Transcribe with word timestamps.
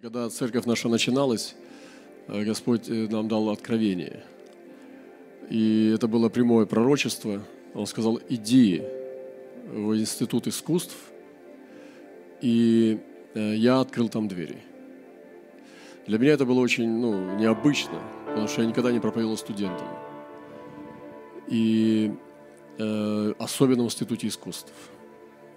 Когда 0.00 0.28
церковь 0.30 0.64
наша 0.64 0.88
начиналась, 0.88 1.56
э, 2.28 2.44
Господь 2.44 2.88
э, 2.88 3.08
нам 3.10 3.26
дал 3.26 3.50
откровение. 3.50 4.22
И 5.50 5.90
это 5.92 6.06
было 6.06 6.28
прямое 6.28 6.66
пророчество. 6.66 7.42
Он 7.74 7.84
сказал, 7.86 8.20
иди 8.28 8.82
в 9.66 9.98
Институт 9.98 10.46
искусств, 10.46 10.94
и 12.40 13.00
э, 13.34 13.56
я 13.56 13.80
открыл 13.80 14.08
там 14.08 14.28
двери. 14.28 14.58
Для 16.06 16.18
меня 16.18 16.34
это 16.34 16.44
было 16.44 16.60
очень 16.60 16.88
ну, 16.88 17.36
необычно, 17.36 18.00
потому 18.26 18.46
что 18.46 18.62
я 18.62 18.68
никогда 18.68 18.92
не 18.92 19.00
проповедовал 19.00 19.36
студентам. 19.36 19.88
И 21.48 22.12
э, 22.78 23.34
особенно 23.36 23.82
в 23.82 23.86
Институте 23.86 24.28
искусств. 24.28 24.72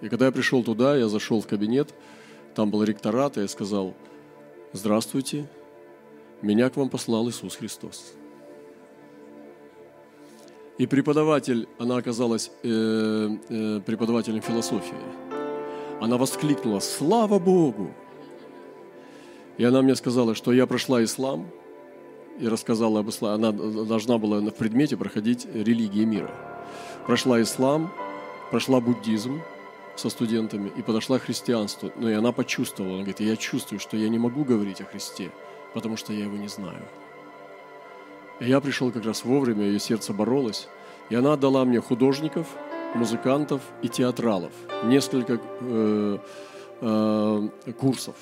И 0.00 0.08
когда 0.08 0.26
я 0.26 0.32
пришел 0.32 0.64
туда, 0.64 0.96
я 0.96 1.06
зашел 1.06 1.40
в 1.40 1.46
кабинет, 1.46 1.94
там 2.56 2.72
был 2.72 2.82
ректорат, 2.82 3.38
и 3.38 3.42
я 3.42 3.46
сказал– 3.46 3.94
Здравствуйте, 4.74 5.46
меня 6.40 6.70
к 6.70 6.76
вам 6.78 6.88
послал 6.88 7.28
Иисус 7.28 7.56
Христос. 7.56 8.14
И 10.78 10.86
преподаватель, 10.86 11.68
она 11.78 11.98
оказалась 11.98 12.50
э, 12.62 12.68
э, 13.50 13.80
преподавателем 13.84 14.40
философии. 14.40 14.96
Она 16.00 16.16
воскликнула, 16.16 16.80
слава 16.80 17.38
Богу! 17.38 17.92
И 19.58 19.64
она 19.64 19.82
мне 19.82 19.94
сказала, 19.94 20.34
что 20.34 20.54
я 20.54 20.66
прошла 20.66 21.04
ислам, 21.04 21.50
и 22.40 22.48
рассказала 22.48 23.00
об 23.00 23.10
исламе. 23.10 23.34
Она 23.34 23.52
должна 23.52 24.16
была 24.16 24.40
в 24.40 24.54
предмете 24.54 24.96
проходить 24.96 25.46
религии 25.52 26.04
мира. 26.06 26.30
Прошла 27.06 27.42
ислам, 27.42 27.92
прошла 28.50 28.80
буддизм, 28.80 29.42
со 29.96 30.08
студентами 30.10 30.72
и 30.76 30.82
подошла 30.82 31.18
к 31.18 31.22
христианству. 31.22 31.92
Ну 31.96 32.08
и 32.08 32.12
она 32.12 32.32
почувствовала, 32.32 32.94
она 32.94 33.02
говорит, 33.02 33.20
я 33.20 33.36
чувствую, 33.36 33.78
что 33.78 33.96
я 33.96 34.08
не 34.08 34.18
могу 34.18 34.44
говорить 34.44 34.80
о 34.80 34.84
Христе, 34.84 35.30
потому 35.74 35.96
что 35.96 36.12
я 36.12 36.24
его 36.24 36.36
не 36.36 36.48
знаю. 36.48 36.82
И 38.40 38.48
я 38.48 38.60
пришел 38.60 38.90
как 38.90 39.04
раз 39.04 39.24
вовремя, 39.24 39.64
ее 39.64 39.78
сердце 39.78 40.12
боролось, 40.12 40.68
и 41.10 41.14
она 41.14 41.34
отдала 41.34 41.64
мне 41.64 41.80
художников, 41.80 42.46
музыкантов 42.94 43.62
и 43.82 43.88
театралов, 43.88 44.52
несколько 44.84 45.40
э, 45.60 46.18
э, 46.80 47.48
курсов. 47.78 48.16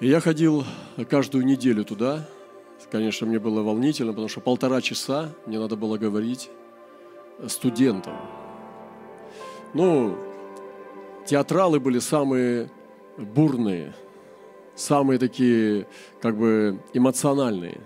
И 0.00 0.08
я 0.08 0.20
ходил 0.20 0.64
каждую 1.08 1.44
неделю 1.44 1.84
туда. 1.84 2.28
Конечно, 2.90 3.26
мне 3.26 3.38
было 3.38 3.62
волнительно, 3.62 4.12
потому 4.12 4.28
что 4.28 4.40
полтора 4.40 4.80
часа 4.80 5.30
мне 5.46 5.58
надо 5.58 5.76
было 5.76 5.96
говорить 5.96 6.50
студентам. 7.46 8.14
Ну, 9.74 10.18
театралы 11.24 11.80
были 11.80 11.98
самые 11.98 12.70
бурные, 13.16 13.94
самые 14.74 15.18
такие, 15.18 15.86
как 16.20 16.36
бы, 16.36 16.78
эмоциональные, 16.92 17.80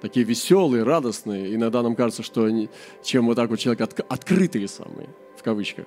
такие 0.00 0.24
веселые, 0.24 0.84
радостные. 0.84 1.54
Иногда 1.54 1.82
нам 1.82 1.94
кажется, 1.94 2.22
что 2.22 2.44
они, 2.44 2.70
чем 3.02 3.26
вот 3.26 3.34
так 3.34 3.50
вот 3.50 3.58
человек 3.58 3.82
от, 3.82 4.00
открытые 4.08 4.68
самые, 4.68 5.08
в 5.36 5.42
кавычках. 5.42 5.86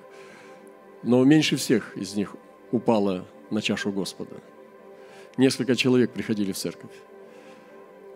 Но 1.02 1.24
меньше 1.24 1.56
всех 1.56 1.96
из 1.96 2.14
них 2.14 2.36
упало 2.70 3.24
на 3.50 3.60
чашу 3.60 3.90
Господа. 3.90 4.36
Несколько 5.36 5.74
человек 5.74 6.12
приходили 6.12 6.52
в 6.52 6.56
церковь. 6.56 6.92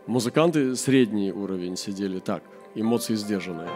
Музыканты 0.06 0.76
средний 0.76 1.32
уровень 1.32 1.76
сидели 1.76 2.20
так, 2.20 2.44
эмоции 2.76 3.16
сдержанные. 3.16 3.70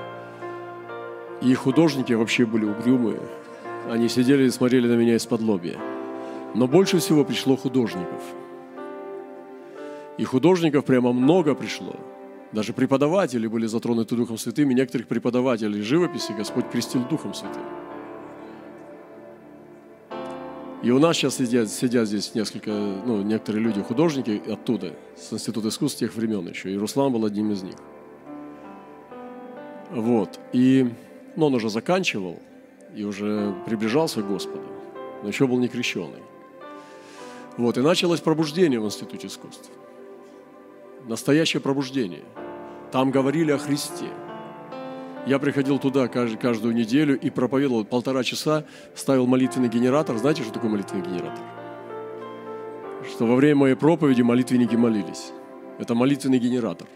И 1.43 1.55
художники 1.55 2.13
вообще 2.13 2.45
были 2.45 2.65
угрюмые, 2.67 3.21
они 3.89 4.09
сидели 4.09 4.45
и 4.45 4.51
смотрели 4.51 4.87
на 4.87 4.95
меня 4.95 5.17
из-под 5.17 5.41
лобья. 5.41 5.79
Но 6.55 6.67
больше 6.67 6.99
всего 6.99 7.25
пришло 7.25 7.57
художников. 7.57 8.23
И 10.19 10.25
художников 10.25 10.85
прямо 10.85 11.13
много 11.13 11.55
пришло. 11.55 11.97
Даже 12.53 12.73
преподаватели 12.73 13.47
были 13.47 13.67
затронуты 13.67 14.17
Духом 14.17 14.37
Святым, 14.37 14.71
и 14.71 14.75
некоторых 14.75 15.07
преподавателей 15.07 15.83
живописи 15.83 16.33
Господь 16.33 16.69
крестил 16.69 17.03
Духом 17.09 17.33
Святым. 17.33 17.63
И 20.83 20.91
у 20.91 20.99
нас 20.99 21.17
сейчас 21.17 21.37
сидят, 21.37 21.69
сидят 21.69 22.09
здесь 22.09 22.35
несколько, 22.35 22.71
ну, 22.71 23.23
некоторые 23.23 23.63
люди, 23.63 23.83
художники 23.83 24.43
оттуда, 24.51 24.95
с 25.17 25.33
Института 25.33 25.69
искусств 25.69 25.99
тех 25.99 26.15
времен 26.15 26.49
еще. 26.49 26.73
И 26.73 26.77
Руслан 26.77 27.13
был 27.13 27.25
одним 27.27 27.53
из 27.53 27.63
них. 27.63 27.77
Вот. 29.91 30.41
И, 30.53 30.91
ну, 31.37 31.47
он 31.47 31.55
уже 31.55 31.71
заканчивал, 31.71 32.39
и 32.95 33.05
уже 33.05 33.55
приближался 33.67 34.23
к 34.23 34.29
Господу, 34.29 34.65
но 35.23 35.29
еще 35.29 35.47
был 35.47 35.59
не 35.59 35.69
крещенный. 35.69 36.23
Вот, 37.57 37.77
и 37.79 37.81
началось 37.81 38.21
пробуждение 38.21 38.81
в 38.81 38.85
Институте 38.85 39.27
искусств. 39.27 39.71
Настоящее 41.07 41.61
пробуждение. 41.61 42.25
Там 42.93 43.11
говорили 43.11 43.53
о 43.53 43.59
Христе. 43.59 44.07
Я 45.27 45.39
приходил 45.39 45.79
туда 45.79 46.09
каждую 46.09 46.75
неделю 46.75 47.19
и 47.19 47.31
проповедовал 47.31 47.85
полтора 47.85 48.25
часа, 48.25 48.65
ставил 48.95 49.27
молитвенный 49.27 49.69
генератор. 49.69 50.17
Знаете, 50.17 50.43
что 50.43 50.53
такое 50.53 50.71
молитвенный 50.71 51.05
генератор? 51.05 51.45
Что 53.09 53.27
во 53.27 53.37
время 53.37 53.57
моей 53.57 53.75
проповеди 53.75 54.23
молитвенники 54.23 54.77
молились. 54.77 55.33
Это 55.79 55.95
молитвенный 55.95 56.39
генератор. 56.39 56.89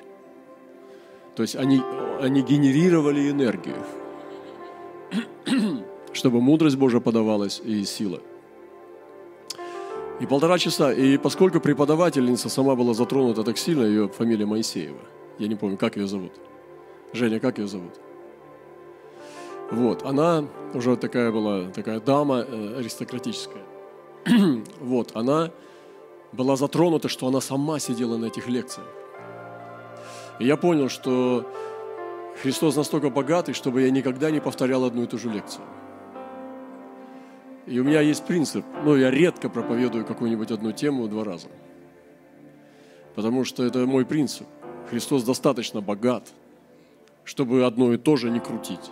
То 1.37 1.43
есть 1.43 1.57
они, 1.57 1.83
они 2.21 2.43
генерировали 2.43 3.31
энергию 3.31 3.77
чтобы 6.13 6.41
мудрость 6.41 6.77
Божия 6.77 7.01
подавалась 7.01 7.61
и 7.65 7.85
сила. 7.85 8.21
И 10.21 10.27
полтора 10.27 10.59
часа. 10.59 10.93
И 10.93 11.19
поскольку 11.19 11.61
преподавательница 11.61 12.49
сама 12.49 12.75
была 12.77 12.95
затронута 12.95 13.43
так 13.43 13.59
сильно, 13.59 13.83
ее 13.83 14.09
фамилия 14.09 14.47
Моисеева. 14.47 15.01
Я 15.39 15.49
не 15.49 15.57
помню, 15.57 15.77
как 15.77 15.97
ее 15.97 16.07
зовут. 16.07 16.33
Женя, 17.13 17.41
как 17.41 17.59
ее 17.59 17.67
зовут? 17.67 17.93
Вот, 19.71 20.05
она 20.05 20.45
уже 20.75 20.97
такая 20.97 21.33
была, 21.33 21.71
такая 21.71 21.99
дама 21.99 22.45
э, 22.47 22.79
аристократическая. 22.79 23.63
вот, 24.81 25.13
она 25.15 25.51
была 26.33 26.57
затронута, 26.57 27.09
что 27.09 27.27
она 27.27 27.41
сама 27.41 27.79
сидела 27.79 28.17
на 28.17 28.27
этих 28.27 28.49
лекциях. 28.49 28.87
И 30.39 30.47
я 30.47 30.57
понял, 30.57 30.89
что 30.89 31.49
Христос 32.43 32.77
настолько 32.77 33.11
богатый, 33.11 33.53
чтобы 33.53 33.83
я 33.83 33.91
никогда 33.91 34.31
не 34.31 34.41
повторял 34.41 34.85
одну 34.85 35.05
и 35.05 35.07
ту 35.07 35.19
же 35.19 35.31
лекцию. 35.31 35.65
И 37.67 37.79
у 37.81 37.85
меня 37.85 38.01
есть 38.01 38.25
принцип, 38.27 38.65
ну, 38.85 38.95
я 38.97 39.11
редко 39.11 39.49
проповедую 39.49 40.05
какую-нибудь 40.05 40.51
одну 40.51 40.73
тему 40.73 41.09
два 41.09 41.25
раза. 41.25 41.49
Потому 43.15 43.45
что 43.45 43.65
это 43.65 43.87
мой 43.87 44.05
принцип. 44.05 44.47
Христос 44.91 45.25
достаточно 45.25 45.81
богат, 45.81 46.33
чтобы 47.25 47.65
одно 47.65 47.95
и 47.95 47.97
то 47.97 48.17
же 48.17 48.31
не 48.31 48.41
крутить. 48.41 48.91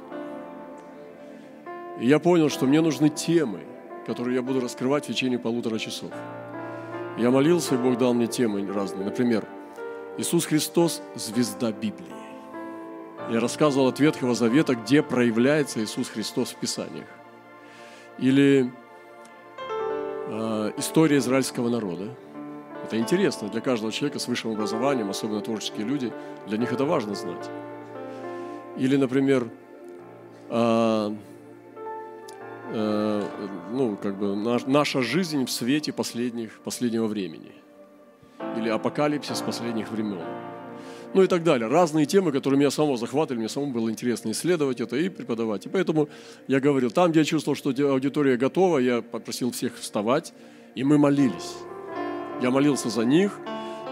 И 2.00 2.06
я 2.06 2.18
понял, 2.18 2.48
что 2.48 2.64
мне 2.66 2.80
нужны 2.80 3.10
темы, 3.10 3.60
которые 4.06 4.36
я 4.36 4.42
буду 4.42 4.60
раскрывать 4.60 5.04
в 5.04 5.08
течение 5.08 5.38
полутора 5.38 5.78
часов. 5.78 6.10
Я 7.18 7.30
молился, 7.30 7.74
и 7.74 7.78
Бог 7.78 7.98
дал 7.98 8.14
мне 8.14 8.26
темы 8.26 8.66
разные. 8.72 9.04
Например, 9.04 9.46
Иисус 10.16 10.46
Христос– 10.46 11.02
звезда 11.14 11.72
Библии. 11.72 12.21
Я 13.32 13.40
рассказывал 13.40 13.88
от 13.88 13.98
Ветхого 13.98 14.34
Завета, 14.34 14.74
где 14.74 15.02
проявляется 15.02 15.82
Иисус 15.82 16.10
Христос 16.10 16.50
в 16.50 16.56
Писаниях. 16.56 17.06
Или 18.18 18.70
э, 20.26 20.72
история 20.76 21.16
израильского 21.16 21.70
народа. 21.70 22.14
Это 22.84 22.98
интересно 22.98 23.48
для 23.48 23.62
каждого 23.62 23.90
человека 23.90 24.18
с 24.18 24.28
высшим 24.28 24.52
образованием, 24.52 25.08
особенно 25.08 25.40
творческие 25.40 25.86
люди. 25.86 26.12
Для 26.46 26.58
них 26.58 26.74
это 26.74 26.84
важно 26.84 27.14
знать. 27.14 27.48
Или, 28.76 28.96
например, 28.96 29.48
э, 30.50 31.14
э, 32.68 33.22
ну, 33.70 33.96
как 33.96 34.18
бы 34.18 34.36
наш, 34.36 34.66
наша 34.66 35.00
жизнь 35.00 35.46
в 35.46 35.50
свете 35.50 35.94
последних, 35.94 36.60
последнего 36.60 37.06
времени. 37.06 37.52
Или 38.58 38.68
апокалипсис 38.68 39.40
последних 39.40 39.90
времен 39.90 40.20
ну 41.14 41.22
и 41.22 41.26
так 41.26 41.44
далее. 41.44 41.68
Разные 41.68 42.06
темы, 42.06 42.32
которые 42.32 42.58
меня 42.58 42.70
самого 42.70 42.96
захватывали, 42.96 43.40
мне 43.40 43.48
самому 43.48 43.72
было 43.72 43.90
интересно 43.90 44.30
исследовать 44.30 44.80
это 44.80 44.96
и 44.96 45.08
преподавать. 45.08 45.66
И 45.66 45.68
поэтому 45.68 46.08
я 46.48 46.60
говорил, 46.60 46.90
там, 46.90 47.10
где 47.10 47.20
я 47.20 47.24
чувствовал, 47.24 47.56
что 47.56 47.70
аудитория 47.90 48.36
готова, 48.36 48.78
я 48.78 49.02
попросил 49.02 49.50
всех 49.50 49.76
вставать, 49.76 50.32
и 50.74 50.84
мы 50.84 50.98
молились. 50.98 51.54
Я 52.40 52.50
молился 52.50 52.88
за 52.88 53.04
них. 53.04 53.38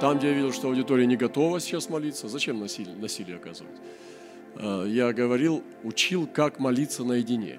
Там, 0.01 0.19
где 0.19 0.29
я 0.29 0.33
видел, 0.33 0.53
что 0.53 0.69
аудитория 0.69 1.07
не 1.07 1.17
готова 1.17 1.61
сейчас 1.61 1.91
молиться, 1.91 2.29
зачем 2.29 2.59
насилие, 2.59 2.97
насилие 2.97 3.37
оказывать? 3.37 3.77
А, 4.57 4.85
я 4.87 5.13
говорил, 5.13 5.63
учил, 5.85 6.27
как 6.27 6.59
молиться 6.59 7.05
наедине. 7.05 7.59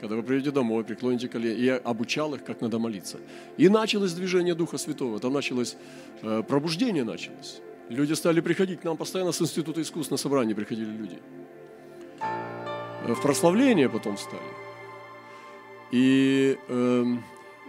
Когда 0.00 0.16
вы 0.16 0.24
придете 0.24 0.50
домой, 0.50 0.82
преклоните 0.82 1.28
колени, 1.28 1.60
я 1.60 1.76
обучал 1.76 2.34
их, 2.34 2.42
как 2.42 2.60
надо 2.60 2.80
молиться. 2.80 3.18
И 3.56 3.68
началось 3.68 4.12
движение 4.12 4.56
Духа 4.56 4.76
Святого, 4.76 5.20
там 5.20 5.32
началось, 5.32 5.76
э, 6.22 6.42
пробуждение 6.42 7.04
началось. 7.04 7.60
Люди 7.88 8.14
стали 8.14 8.40
приходить 8.40 8.80
к 8.80 8.84
нам 8.84 8.96
постоянно 8.96 9.32
с 9.32 9.42
Института 9.42 9.82
искусств 9.82 10.10
на 10.10 10.16
собрание 10.16 10.54
приходили 10.54 10.90
люди. 10.90 11.18
В 13.06 13.20
прославление 13.20 13.88
потом 13.88 14.16
стали. 14.16 14.42
И 15.90 16.58
э, 16.68 17.04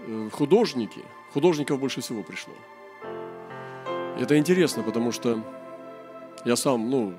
э, 0.08 0.30
художники, 0.32 1.02
художников 1.34 1.80
больше 1.80 2.02
всего 2.02 2.24
пришло. 2.24 2.54
Это 4.20 4.38
интересно, 4.38 4.84
потому 4.84 5.12
что 5.12 5.44
я 6.46 6.56
сам, 6.56 6.90
ну, 6.90 7.14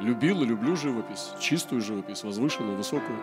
любил 0.00 0.42
и 0.42 0.46
люблю 0.46 0.76
живопись, 0.76 1.30
чистую 1.40 1.80
живопись, 1.80 2.24
возвышенную, 2.24 2.76
высокую. 2.76 3.18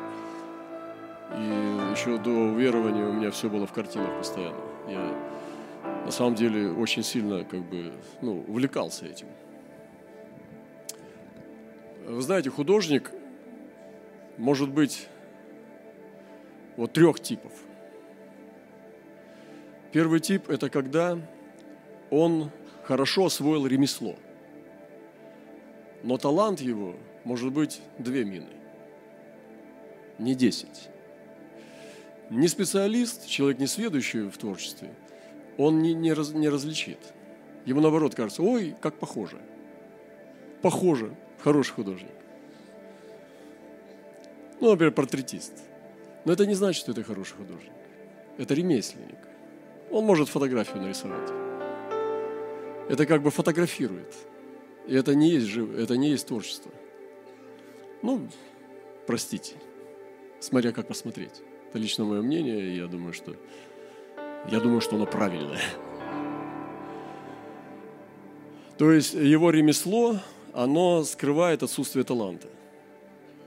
И 1.38 1.92
еще 1.92 2.18
до 2.18 2.30
уверования 2.30 3.06
у 3.06 3.14
меня 3.14 3.32
все 3.32 3.50
было 3.50 3.68
в 3.68 3.74
картинах 3.74 4.18
постоянно. 4.18 4.58
Я 4.88 5.14
на 6.06 6.12
самом 6.12 6.36
деле 6.36 6.72
очень 6.72 7.04
сильно 7.04 7.44
как 7.44 7.62
бы, 7.62 7.94
ну, 8.22 8.46
увлекался 8.48 9.06
этим. 9.06 9.28
Вы 12.06 12.22
знаете, 12.22 12.50
художник 12.50 13.12
может 14.38 14.70
быть 14.70 15.10
вот 16.78 16.94
трех 16.94 17.20
типов. 17.20 17.52
Первый 19.92 20.20
тип– 20.22 20.50
это 20.50 20.70
когда 20.70 21.20
он 22.10 22.52
хорошо 22.84 23.26
освоил 23.26 23.68
ремесло, 23.68 24.16
но 26.04 26.18
талант 26.18 26.62
его 26.62 26.96
может 27.26 27.52
быть 27.52 27.82
две 27.98 28.24
мины, 28.24 28.48
не 30.20 30.36
десять. 30.36 30.88
Не 32.30 32.48
специалист, 32.48 33.28
человек 33.28 33.60
не 33.60 33.68
сведущий 33.68 34.22
в 34.22 34.38
творчестве, 34.38 34.94
он 35.58 35.82
не, 35.82 35.94
не, 35.94 36.14
раз, 36.14 36.32
не 36.32 36.50
различит. 36.50 37.00
Ему 37.66 37.82
наоборот 37.82 38.16
кажется, 38.16 38.44
ой, 38.44 38.76
как 38.82 38.96
похоже. 38.96 39.38
Похоже, 40.62 41.16
хороший 41.40 41.74
художник. 41.74 42.12
Ну, 44.60 44.72
например, 44.72 44.94
портретист. 44.94 45.54
Но 46.26 46.34
это 46.34 46.46
не 46.46 46.56
значит, 46.56 46.82
что 46.82 46.92
это 46.92 47.04
хороший 47.04 47.36
художник. 47.36 47.72
Это 48.38 48.54
ремесленник. 48.54 49.18
Он 49.92 50.06
может 50.06 50.30
фотографию 50.30 50.82
нарисовать. 50.82 51.32
Это 52.90 53.06
как 53.06 53.22
бы 53.22 53.32
фотографирует. 53.32 54.14
И 54.88 54.96
это 54.96 55.16
не 55.16 55.30
есть, 55.30 55.48
жив... 55.48 55.78
это 55.78 55.98
не 55.98 56.10
есть 56.10 56.28
творчество. 56.28 56.72
Ну, 58.02 58.28
простите, 59.06 59.56
смотря 60.40 60.72
как 60.72 60.88
посмотреть. 60.88 61.42
Это 61.70 61.80
лично 61.80 62.06
мое 62.06 62.22
мнение, 62.22 62.62
и 62.62 62.78
я 62.78 62.88
думаю, 62.88 63.14
что 63.14 63.36
я 64.50 64.60
думаю, 64.60 64.82
что 64.82 64.96
оно 64.96 65.06
правильное. 65.06 65.62
То 68.78 68.92
есть 68.92 69.14
его 69.14 69.50
ремесло, 69.50 70.18
оно 70.54 71.04
скрывает 71.04 71.64
отсутствие 71.64 72.04
таланта. 72.04 72.48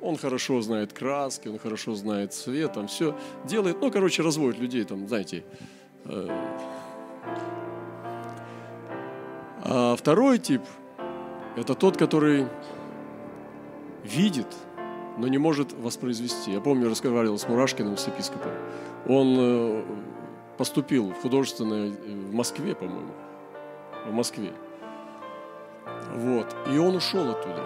Он 0.00 0.16
хорошо 0.16 0.60
знает 0.62 0.92
краски, 0.92 1.48
он 1.48 1.58
хорошо 1.58 1.94
знает 1.94 2.32
цвет, 2.32 2.72
там 2.72 2.88
все 2.88 3.14
делает. 3.44 3.80
Ну, 3.80 3.90
короче, 3.90 4.22
разводит 4.22 4.58
людей, 4.58 4.84
там, 4.84 5.06
знаете. 5.06 5.44
Э. 6.04 6.28
А 9.62 9.94
второй 9.96 10.38
тип– 10.38 10.62
это 11.56 11.74
тот, 11.74 11.96
который 11.96 12.46
видит, 14.04 14.46
но 15.18 15.28
не 15.28 15.38
может 15.38 15.72
воспроизвести. 15.74 16.50
Я 16.50 16.60
помню, 16.60 16.88
разговаривал 16.88 17.38
с 17.38 17.46
Мурашкиным, 17.46 17.96
с 17.96 18.06
епископом. 18.06 18.52
Он 19.06 19.36
э, 19.38 19.82
поступил 20.60 21.08
в 21.08 21.22
художественное 21.22 21.90
в 21.90 22.34
Москве, 22.34 22.74
по-моему. 22.74 23.14
В 24.06 24.12
Москве. 24.12 24.52
Вот. 26.14 26.54
И 26.70 26.76
он 26.76 26.96
ушел 26.96 27.30
оттуда. 27.30 27.64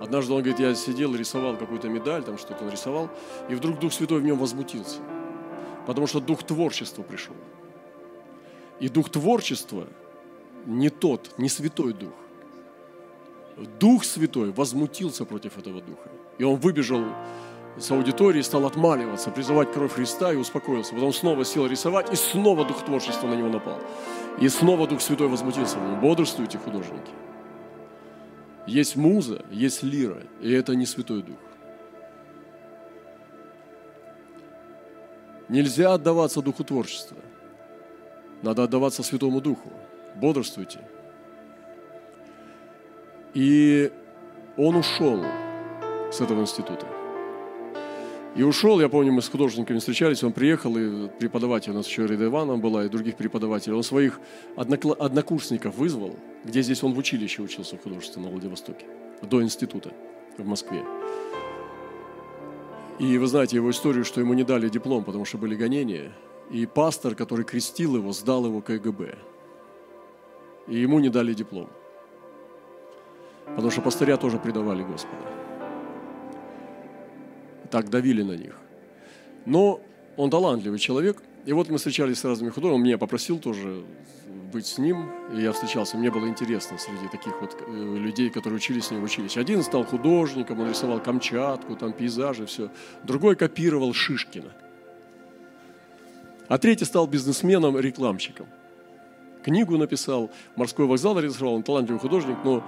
Однажды 0.00 0.32
он 0.32 0.40
говорит, 0.40 0.58
я 0.58 0.74
сидел, 0.74 1.14
рисовал 1.14 1.56
какую-то 1.56 1.88
медаль, 1.88 2.24
там 2.24 2.36
что-то 2.36 2.64
нарисовал, 2.64 3.08
и 3.48 3.54
вдруг 3.54 3.78
Дух 3.78 3.92
Святой 3.92 4.18
в 4.18 4.24
нем 4.24 4.38
возмутился. 4.38 4.98
Потому 5.86 6.08
что 6.08 6.18
Дух 6.18 6.42
творчества 6.42 7.04
пришел. 7.04 7.36
И 8.80 8.88
Дух 8.88 9.08
творчества 9.08 9.86
не 10.66 10.90
тот, 10.90 11.38
не 11.38 11.48
Святой 11.48 11.92
Дух. 11.92 12.14
Дух 13.78 14.04
Святой 14.04 14.50
возмутился 14.50 15.24
против 15.24 15.58
этого 15.58 15.80
Духа. 15.80 16.10
И 16.38 16.42
он 16.42 16.56
выбежал 16.56 17.04
с 17.78 17.90
аудитории, 17.90 18.42
стал 18.42 18.66
отмаливаться, 18.66 19.30
призывать 19.30 19.72
кровь 19.72 19.92
Христа 19.92 20.32
и 20.32 20.36
успокоился. 20.36 20.94
Потом 20.94 21.12
снова 21.12 21.44
сел 21.44 21.66
рисовать, 21.66 22.12
и 22.12 22.16
снова 22.16 22.64
Дух 22.64 22.84
творчества 22.84 23.26
на 23.26 23.34
него 23.34 23.48
напал. 23.48 23.78
И 24.40 24.48
снова 24.48 24.86
Дух 24.86 25.00
Святой 25.00 25.28
возмутился. 25.28 25.78
Бодрствуйте, 26.00 26.58
художники. 26.58 27.10
Есть 28.66 28.96
муза, 28.96 29.44
есть 29.50 29.82
лира, 29.82 30.22
и 30.40 30.52
это 30.52 30.74
не 30.74 30.86
Святой 30.86 31.22
Дух. 31.22 31.38
Нельзя 35.48 35.94
отдаваться 35.94 36.42
Духу 36.42 36.62
творчества. 36.62 37.16
Надо 38.42 38.64
отдаваться 38.64 39.02
Святому 39.02 39.40
Духу. 39.40 39.72
Бодрствуйте. 40.14 40.80
И 43.34 43.92
он 44.56 44.76
ушел 44.76 45.24
с 46.12 46.20
этого 46.20 46.40
института. 46.40 46.99
И 48.36 48.44
ушел, 48.44 48.80
я 48.80 48.88
помню, 48.88 49.12
мы 49.12 49.22
с 49.22 49.28
художниками 49.28 49.80
встречались, 49.80 50.22
он 50.22 50.32
приехал, 50.32 50.76
и 50.76 51.08
преподаватель 51.18 51.72
у 51.72 51.74
нас 51.74 51.86
еще 51.88 52.06
Рида 52.06 52.26
Ивановна 52.26 52.62
была, 52.62 52.84
и 52.84 52.88
других 52.88 53.16
преподавателей. 53.16 53.76
Он 53.76 53.82
своих 53.82 54.20
однокурсников 54.56 55.76
вызвал, 55.76 56.14
где 56.44 56.62
здесь 56.62 56.84
он 56.84 56.94
в 56.94 56.98
училище 56.98 57.42
учился 57.42 57.76
в 57.76 57.82
художестве 57.82 58.22
на 58.22 58.28
Владивостоке, 58.28 58.86
до 59.22 59.42
института 59.42 59.92
в 60.38 60.46
Москве. 60.46 60.84
И 63.00 63.18
вы 63.18 63.26
знаете 63.26 63.56
его 63.56 63.70
историю, 63.70 64.04
что 64.04 64.20
ему 64.20 64.34
не 64.34 64.44
дали 64.44 64.68
диплом, 64.68 65.02
потому 65.02 65.24
что 65.24 65.36
были 65.36 65.56
гонения. 65.56 66.12
И 66.50 66.66
пастор, 66.66 67.16
который 67.16 67.44
крестил 67.44 67.96
его, 67.96 68.12
сдал 68.12 68.46
его 68.46 68.60
КГБ. 68.60 69.18
И 70.68 70.76
ему 70.76 71.00
не 71.00 71.08
дали 71.08 71.34
диплом. 71.34 71.68
Потому 73.46 73.70
что 73.70 73.80
пастыря 73.80 74.16
тоже 74.16 74.38
предавали 74.38 74.82
Господа 74.82 75.39
так 77.70 77.88
давили 77.88 78.22
на 78.22 78.32
них. 78.32 78.56
Но 79.46 79.80
он 80.16 80.30
талантливый 80.30 80.78
человек. 80.78 81.22
И 81.46 81.52
вот 81.52 81.68
мы 81.70 81.78
встречались 81.78 82.18
с 82.18 82.24
разными 82.24 82.50
художниками. 82.50 82.80
Он 82.80 82.84
меня 82.84 82.98
попросил 82.98 83.38
тоже 83.38 83.84
быть 84.52 84.66
с 84.66 84.78
ним. 84.78 85.10
И 85.34 85.40
я 85.40 85.52
встречался. 85.52 85.96
Мне 85.96 86.10
было 86.10 86.26
интересно 86.26 86.76
среди 86.78 87.08
таких 87.10 87.40
вот 87.40 87.56
э, 87.66 87.96
людей, 87.96 88.30
которые 88.30 88.56
учились 88.56 88.86
с 88.86 88.90
ним, 88.90 89.02
учились. 89.02 89.36
Один 89.36 89.62
стал 89.62 89.84
художником, 89.84 90.60
он 90.60 90.68
рисовал 90.68 91.00
Камчатку, 91.00 91.76
там 91.76 91.92
пейзажи, 91.92 92.46
все. 92.46 92.70
Другой 93.04 93.36
копировал 93.36 93.94
Шишкина. 93.94 94.52
А 96.48 96.58
третий 96.58 96.84
стал 96.84 97.06
бизнесменом, 97.06 97.78
рекламщиком. 97.78 98.46
Книгу 99.44 99.78
написал, 99.78 100.30
морской 100.56 100.86
вокзал 100.86 101.18
рисовал, 101.18 101.54
он 101.54 101.62
талантливый 101.62 102.00
художник, 102.00 102.36
но 102.44 102.62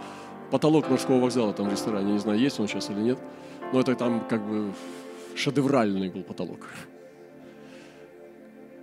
потолок 0.50 0.88
морского 0.88 1.21
вокзала 1.21 1.52
там 1.52 1.68
в 1.68 1.73
ресторане, 1.73 2.12
не 2.12 2.18
знаю, 2.18 2.38
есть 2.38 2.59
он 2.61 2.68
сейчас 2.68 2.88
или 2.88 3.00
нет– 3.00 3.18
но 3.72 3.80
это 3.80 3.94
там 3.94 4.20
как 4.28 4.42
бы 4.46 4.72
шедевральный 5.34 6.10
был 6.10 6.22
потолок. 6.22 6.68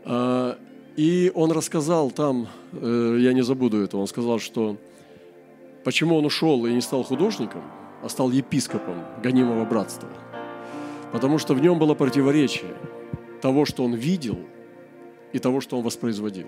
А, 0.03 0.57
и 0.95 1.31
он 1.35 1.51
рассказал 1.51 2.11
там, 2.11 2.47
э, 2.73 3.17
я 3.19 3.33
не 3.33 3.43
забуду 3.43 3.81
этого, 3.81 4.01
он 4.01 4.07
сказал, 4.07 4.39
что 4.39 4.77
почему 5.83 6.15
он 6.15 6.25
ушел 6.25 6.65
и 6.65 6.73
не 6.73 6.81
стал 6.81 7.03
художником, 7.03 7.61
а 8.03 8.09
стал 8.09 8.31
епископом 8.31 8.95
гонимого 9.21 9.65
братства. 9.65 10.09
Потому 11.11 11.37
что 11.37 11.53
в 11.53 11.61
нем 11.61 11.79
было 11.79 11.93
противоречие 11.93 12.73
того, 13.41 13.65
что 13.65 13.83
он 13.83 13.93
видел, 13.93 14.37
и 15.31 15.37
того, 15.37 15.61
что 15.61 15.77
он 15.77 15.83
воспроизводил. 15.83 16.47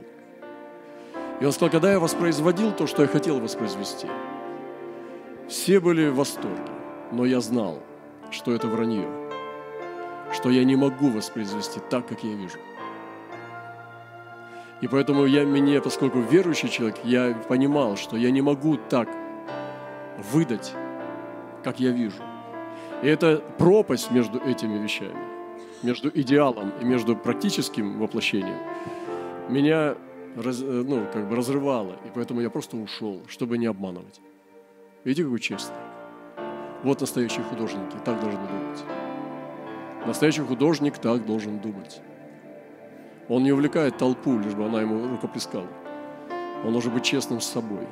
И 1.40 1.46
он 1.46 1.52
сказал, 1.52 1.70
когда 1.70 1.92
я 1.92 2.00
воспроизводил 2.00 2.72
то, 2.72 2.88
что 2.88 3.04
я 3.04 3.08
хотел 3.08 3.40
воспроизвести, 3.40 4.08
все 5.48 5.80
были 5.80 6.10
в 6.10 6.16
восторге, 6.16 6.72
но 7.12 7.26
я 7.26 7.42
знал– 7.42 7.80
что 8.32 8.54
это 8.54 8.68
вранье, 8.68 9.08
что 10.34 10.50
я 10.50 10.64
не 10.64 10.76
могу 10.76 11.10
воспроизвести 11.10 11.80
так, 11.90 12.08
как 12.08 12.24
я 12.24 12.34
вижу. 12.34 12.58
И 14.82 14.88
поэтому 14.88 15.26
я 15.26 15.46
мне, 15.46 15.80
поскольку 15.80 16.20
верующий 16.20 16.70
человек, 16.70 16.98
я 17.04 17.36
понимал, 17.48 17.98
что 17.98 18.18
я 18.18 18.32
не 18.32 18.42
могу 18.42 18.78
так 18.78 19.08
выдать, 20.32 20.74
как 21.64 21.80
я 21.80 21.92
вижу. 21.92 22.24
И 23.04 23.08
это 23.08 23.44
пропасть 23.58 24.10
между 24.12 24.40
этими 24.40 24.82
вещами, 24.82 25.18
между 25.84 26.10
идеалом 26.10 26.72
и 26.82 26.86
между 26.86 27.16
практическим 27.16 28.00
воплощением, 28.00 28.58
меня 29.50 29.96
раз, 30.36 30.60
ну, 30.62 31.06
как 31.14 31.28
бы 31.30 31.36
разрывало. 31.36 31.94
И 32.06 32.10
поэтому 32.14 32.42
я 32.42 32.50
просто 32.50 32.78
ушел, 32.78 33.22
чтобы 33.28 33.58
не 33.58 33.68
обманывать. 33.68 34.20
Видите, 35.04 35.24
какой 35.24 35.40
честный. 35.40 35.76
Вот 36.84 37.00
настоящие 37.02 37.44
художники, 37.44 37.96
так 38.04 38.20
должны 38.20 38.40
думать. 38.40 38.84
Настоящий 40.06 40.42
художник 40.42 40.98
так 40.98 41.26
должен 41.26 41.60
думать. 41.60 42.02
Он 43.30 43.44
не 43.44 43.52
увлекает 43.52 43.98
толпу, 43.98 44.40
лишь 44.40 44.54
бы 44.54 44.66
она 44.66 44.82
ему 44.82 45.08
рукоплескала. 45.08 45.68
Он 46.66 46.72
должен 46.72 46.92
быть 46.92 47.04
честным 47.04 47.40
с 47.40 47.46
собой. 47.46 47.88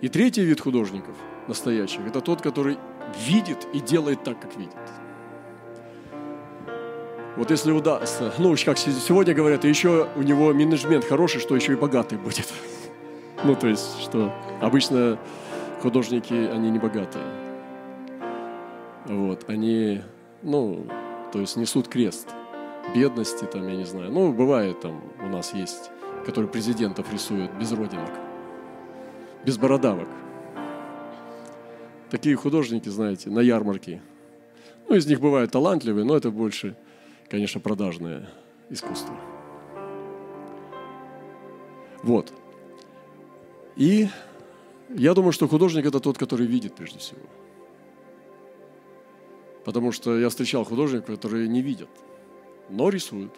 И 0.00 0.08
третий 0.08 0.42
вид 0.42 0.60
художников, 0.60 1.14
настоящих, 1.46 2.00
это 2.06 2.20
тот, 2.20 2.42
который 2.42 2.76
видит 3.26 3.68
и 3.72 3.80
делает 3.80 4.24
так, 4.24 4.40
как 4.40 4.56
видит. 4.56 4.74
Вот 7.36 7.50
если 7.50 7.70
удастся, 7.70 8.32
ну, 8.38 8.54
как 8.64 8.78
сегодня 8.78 9.32
говорят, 9.32 9.64
еще 9.64 10.08
у 10.16 10.22
него 10.22 10.52
менеджмент 10.52 11.04
хороший, 11.04 11.40
что 11.40 11.54
еще 11.54 11.72
и 11.72 11.76
богатый 11.76 12.18
будет. 12.18 12.52
Ну, 13.42 13.54
то 13.54 13.68
есть, 13.68 13.98
что 14.02 14.34
обычно 14.60 15.18
художники, 15.80 16.34
они 16.34 16.70
не 16.70 16.78
богатые. 16.78 17.39
Вот, 19.06 19.48
они, 19.48 20.02
ну, 20.42 20.86
то 21.32 21.40
есть 21.40 21.56
несут 21.56 21.88
крест 21.88 22.28
бедности, 22.94 23.44
там, 23.44 23.68
я 23.68 23.76
не 23.76 23.84
знаю. 23.84 24.10
Ну, 24.10 24.32
бывает 24.32 24.80
там, 24.80 25.02
у 25.20 25.28
нас 25.28 25.54
есть, 25.54 25.90
которые 26.26 26.50
президентов 26.50 27.12
рисуют 27.12 27.52
без 27.54 27.72
родинок, 27.72 28.12
без 29.44 29.58
бородавок. 29.58 30.08
Такие 32.10 32.34
художники, 32.36 32.88
знаете, 32.88 33.30
на 33.30 33.40
ярмарке. 33.40 34.00
Ну, 34.88 34.96
из 34.96 35.06
них 35.06 35.20
бывают 35.20 35.52
талантливые, 35.52 36.04
но 36.04 36.16
это 36.16 36.30
больше 36.30 36.74
конечно, 37.30 37.60
продажное 37.60 38.28
искусство. 38.68 39.14
Вот. 42.02 42.32
И 43.76 44.08
я 44.88 45.14
думаю, 45.14 45.32
что 45.32 45.46
художник– 45.46 45.86
это 45.86 46.00
тот, 46.00 46.18
который 46.18 46.46
видит 46.46 46.74
прежде 46.74 46.98
всего. 46.98 47.20
Потому 49.64 49.92
что 49.92 50.18
я 50.18 50.28
встречал 50.28 50.64
художников, 50.64 51.14
которые 51.16 51.48
не 51.48 51.62
видят, 51.62 51.88
но 52.68 52.88
рисуют. 52.88 53.32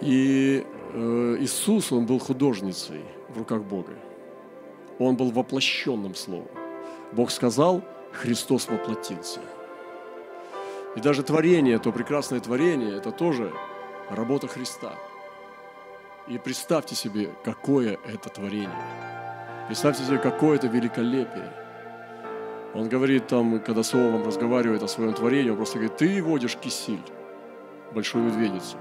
И 0.00 0.64
э, 0.92 1.36
Иисус, 1.40 1.92
Он 1.92 2.06
был 2.06 2.18
художницей 2.18 3.02
в 3.28 3.38
руках 3.38 3.62
Бога. 3.62 3.92
Он 4.98 5.16
был 5.16 5.30
воплощенным 5.30 6.14
Словом. 6.14 6.48
Бог 7.12 7.30
сказал, 7.30 7.82
Христос 8.12 8.68
воплотился– 8.68 9.40
и 10.96 11.00
даже 11.00 11.24
творение, 11.24 11.78
то 11.78 11.90
прекрасное 11.90 12.40
творение, 12.40 12.96
это 12.96 13.10
тоже 13.10 13.52
работа 14.10 14.46
Христа. 14.46 14.92
И 16.28 16.38
представьте 16.38 16.94
себе, 16.94 17.30
какое 17.42 17.98
это 18.06 18.28
творение. 18.28 18.70
Представьте 19.66 20.04
себе, 20.04 20.18
какое 20.18 20.56
это 20.56 20.68
великолепие. 20.68 21.52
Он 22.74 22.88
говорит 22.88 23.28
там, 23.28 23.60
когда 23.60 23.82
с 23.82 23.94
Иовом 23.94 24.26
разговаривает 24.26 24.82
о 24.82 24.88
своем 24.88 25.14
творении, 25.14 25.50
он 25.50 25.56
просто 25.56 25.78
говорит, 25.78 25.96
ты 25.96 26.22
водишь 26.22 26.56
кисиль, 26.56 27.02
большую 27.94 28.24
медведицу. 28.24 28.76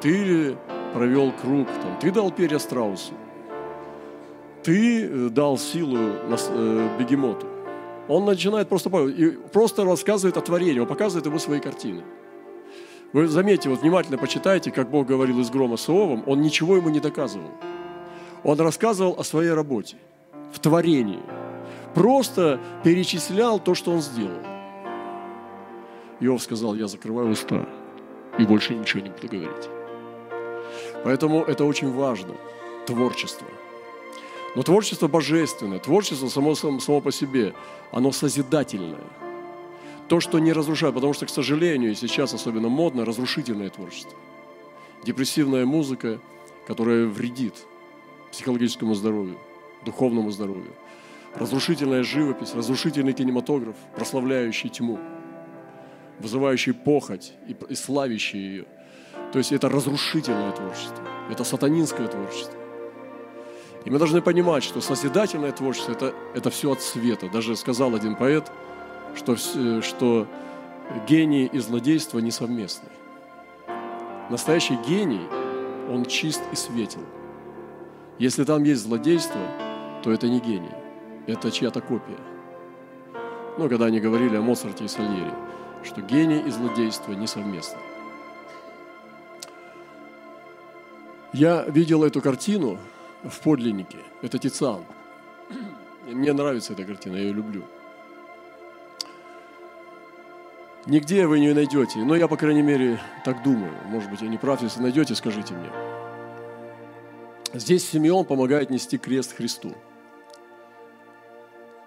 Ты 0.00 0.56
провел 0.94 1.32
круг, 1.32 1.68
там, 1.68 1.98
ты 2.00 2.10
дал 2.10 2.32
перья 2.32 2.58
страусу. 2.58 3.12
Ты 4.64 5.06
э, 5.06 5.28
дал 5.30 5.58
силу 5.58 5.96
э, 5.98 6.88
бегемоту. 6.98 7.46
Он 8.08 8.24
начинает 8.24 8.68
просто, 8.68 8.90
и 9.06 9.30
просто 9.52 9.84
рассказывает 9.84 10.36
о 10.36 10.40
творении, 10.40 10.80
он 10.80 10.88
показывает 10.88 11.26
ему 11.26 11.38
свои 11.38 11.60
картины. 11.60 12.02
Вы 13.12 13.28
заметьте, 13.28 13.68
вот 13.68 13.82
внимательно 13.82 14.18
почитайте, 14.18 14.70
как 14.70 14.90
Бог 14.90 15.06
говорил 15.06 15.40
из 15.40 15.50
грома 15.50 15.76
с 15.76 15.88
Иовом, 15.88 16.24
он 16.26 16.40
ничего 16.40 16.76
ему 16.76 16.90
не 16.90 17.00
доказывал. 17.00 17.50
Он 18.42 18.60
рассказывал 18.60 19.14
о 19.18 19.24
своей 19.24 19.52
работе, 19.52 19.96
в 20.52 20.58
творении. 20.58 21.20
Просто 21.94 22.60
перечислял 22.84 23.58
то, 23.58 23.74
что 23.74 23.92
он 23.92 24.00
сделал. 24.00 24.42
Иов 26.20 26.42
сказал, 26.42 26.74
я 26.74 26.86
закрываю 26.86 27.30
уста 27.30 27.66
и 28.38 28.44
больше 28.44 28.74
ничего 28.74 29.02
не 29.02 29.10
буду 29.10 29.28
говорить. 29.28 29.68
Поэтому 31.04 31.42
это 31.42 31.64
очень 31.64 31.90
важно, 31.92 32.34
творчество– 32.86 33.46
но 34.56 34.62
творчество 34.62 35.06
божественное, 35.06 35.78
творчество 35.78 36.28
само, 36.28 36.54
само 36.54 37.00
по 37.00 37.12
себе, 37.12 37.54
оно 37.92 38.10
созидательное. 38.10 39.04
То, 40.08 40.18
что 40.18 40.40
не 40.40 40.52
разрушает, 40.52 40.94
потому 40.94 41.12
что, 41.12 41.26
к 41.26 41.30
сожалению, 41.30 41.94
сейчас 41.94 42.34
особенно 42.34 42.68
модно 42.68 43.04
разрушительное 43.04 43.70
творчество. 43.70 44.18
Депрессивная 45.04 45.64
музыка, 45.66 46.18
которая 46.66 47.06
вредит 47.06 47.54
психологическому 48.32 48.94
здоровью, 48.94 49.38
духовному 49.84 50.30
здоровью. 50.32 50.72
Разрушительная 51.34 52.02
живопись, 52.02 52.54
разрушительный 52.54 53.12
кинематограф, 53.12 53.76
прославляющий 53.94 54.68
тьму, 54.68 54.98
вызывающий 56.18 56.74
похоть 56.74 57.34
и, 57.46 57.56
и 57.68 57.74
славящий 57.74 58.38
ее. 58.38 58.64
То 59.32 59.38
есть 59.38 59.52
это 59.52 59.68
разрушительное 59.68 60.52
творчество, 60.52 61.04
это 61.30 61.44
сатанинское 61.44 62.08
творчество. 62.08 62.58
И 63.84 63.90
мы 63.90 63.98
должны 63.98 64.20
понимать, 64.20 64.62
что 64.62 64.80
созидательное 64.80 65.52
творчество 65.52 65.92
это,– 65.92 66.14
это 66.34 66.50
все 66.50 66.72
от 66.72 66.82
света. 66.82 67.30
Даже 67.30 67.56
сказал 67.56 67.94
один 67.94 68.14
поэт, 68.14 68.50
что, 69.14 69.36
что 69.36 70.26
гений 71.06 71.46
и 71.46 71.58
злодейство 71.58 72.18
несовместны. 72.18 72.88
Настоящий 74.28 74.76
гений, 74.86 75.26
он 75.88 76.04
чист 76.04 76.42
и 76.52 76.56
светел. 76.56 77.02
Если 78.18 78.44
там 78.44 78.64
есть 78.64 78.82
злодейство, 78.82 79.40
то 80.02 80.12
это 80.12 80.28
не 80.28 80.40
гений, 80.40 80.70
это 81.30 81.50
чья-то 81.50 81.80
копия. 81.80 82.18
Ну, 83.58 83.68
когда 83.68 83.86
они 83.86 84.00
говорили 84.00 84.36
о 84.36 84.42
Моцарте 84.42 84.84
и 84.84 84.88
Сальери, 84.88 85.32
что 85.82 86.00
гений 86.00 86.40
и 86.40 86.50
злодейство 86.50 87.12
несовместны. 87.12 87.80
Я 91.32 91.64
видел 91.64 92.04
эту 92.04 92.20
картину– 92.20 92.78
в 93.22 93.40
подлиннике. 93.40 93.98
Это 94.22 94.38
Тициан. 94.38 94.84
Мне 96.06 96.32
нравится 96.32 96.72
эта 96.72 96.84
картина, 96.84 97.16
я 97.16 97.22
ее 97.22 97.32
люблю. 97.32 97.64
Нигде 100.86 101.26
вы 101.26 101.40
не 101.40 101.52
найдете, 101.52 101.98
но 101.98 102.16
я, 102.16 102.26
по 102.26 102.36
крайней 102.36 102.62
мере, 102.62 102.98
так 103.24 103.42
думаю. 103.42 103.72
Может 103.86 104.10
быть, 104.10 104.22
я 104.22 104.28
не 104.28 104.38
прав, 104.38 104.62
если 104.62 104.80
найдете, 104.80 105.14
скажите 105.14 105.54
мне. 105.54 105.70
Здесь 107.52 107.88
Симеон 107.88 108.24
помогает 108.24 108.70
нести 108.70 108.96
крест 108.96 109.36
Христу. 109.36 109.74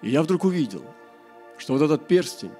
И 0.04 0.10
я 0.10 0.22
вдруг 0.22 0.44
увидел, 0.44 0.84
что 1.58 1.74
вот 1.74 1.82
этот 1.82 2.08
перстень, 2.08 2.52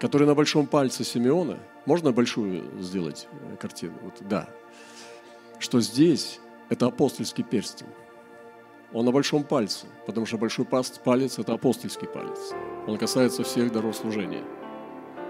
который 0.00 0.26
на 0.26 0.34
большом 0.34 0.66
пальце 0.66 1.04
Симеона, 1.04 1.58
можно 1.84 2.10
большую 2.10 2.80
сделать 2.80 3.28
э, 3.30 3.56
картину? 3.56 3.94
Вот, 4.02 4.14
да. 4.20 4.48
Что 5.58 5.80
здесь 5.80 6.40
это 6.70 6.86
апостольский 6.86 7.44
перстень. 7.44 7.86
Он 8.94 9.04
на 9.04 9.12
большом 9.12 9.44
пальце, 9.44 9.86
потому 10.06 10.24
что 10.24 10.38
большой 10.38 10.64
палец– 10.64 11.38
это 11.38 11.52
апостольский 11.52 12.08
палец. 12.08 12.54
Он 12.86 12.96
касается 12.96 13.42
всех 13.42 13.70
даров 13.70 13.94
служения. 13.94 14.44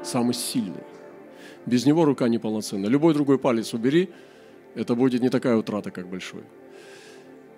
Самый 0.05 0.35
сильный. 0.35 0.85
Без 1.67 1.85
него 1.85 2.05
рука 2.05 2.29
неполноценна. 2.29 2.87
Любой 2.87 3.15
другой 3.15 3.39
палец 3.39 3.75
убери, 3.75 4.11
это 4.77 4.95
будет 4.95 5.21
не 5.21 5.29
такая 5.31 5.57
утрата, 5.57 5.91
как 5.91 6.09
большой. 6.09 6.45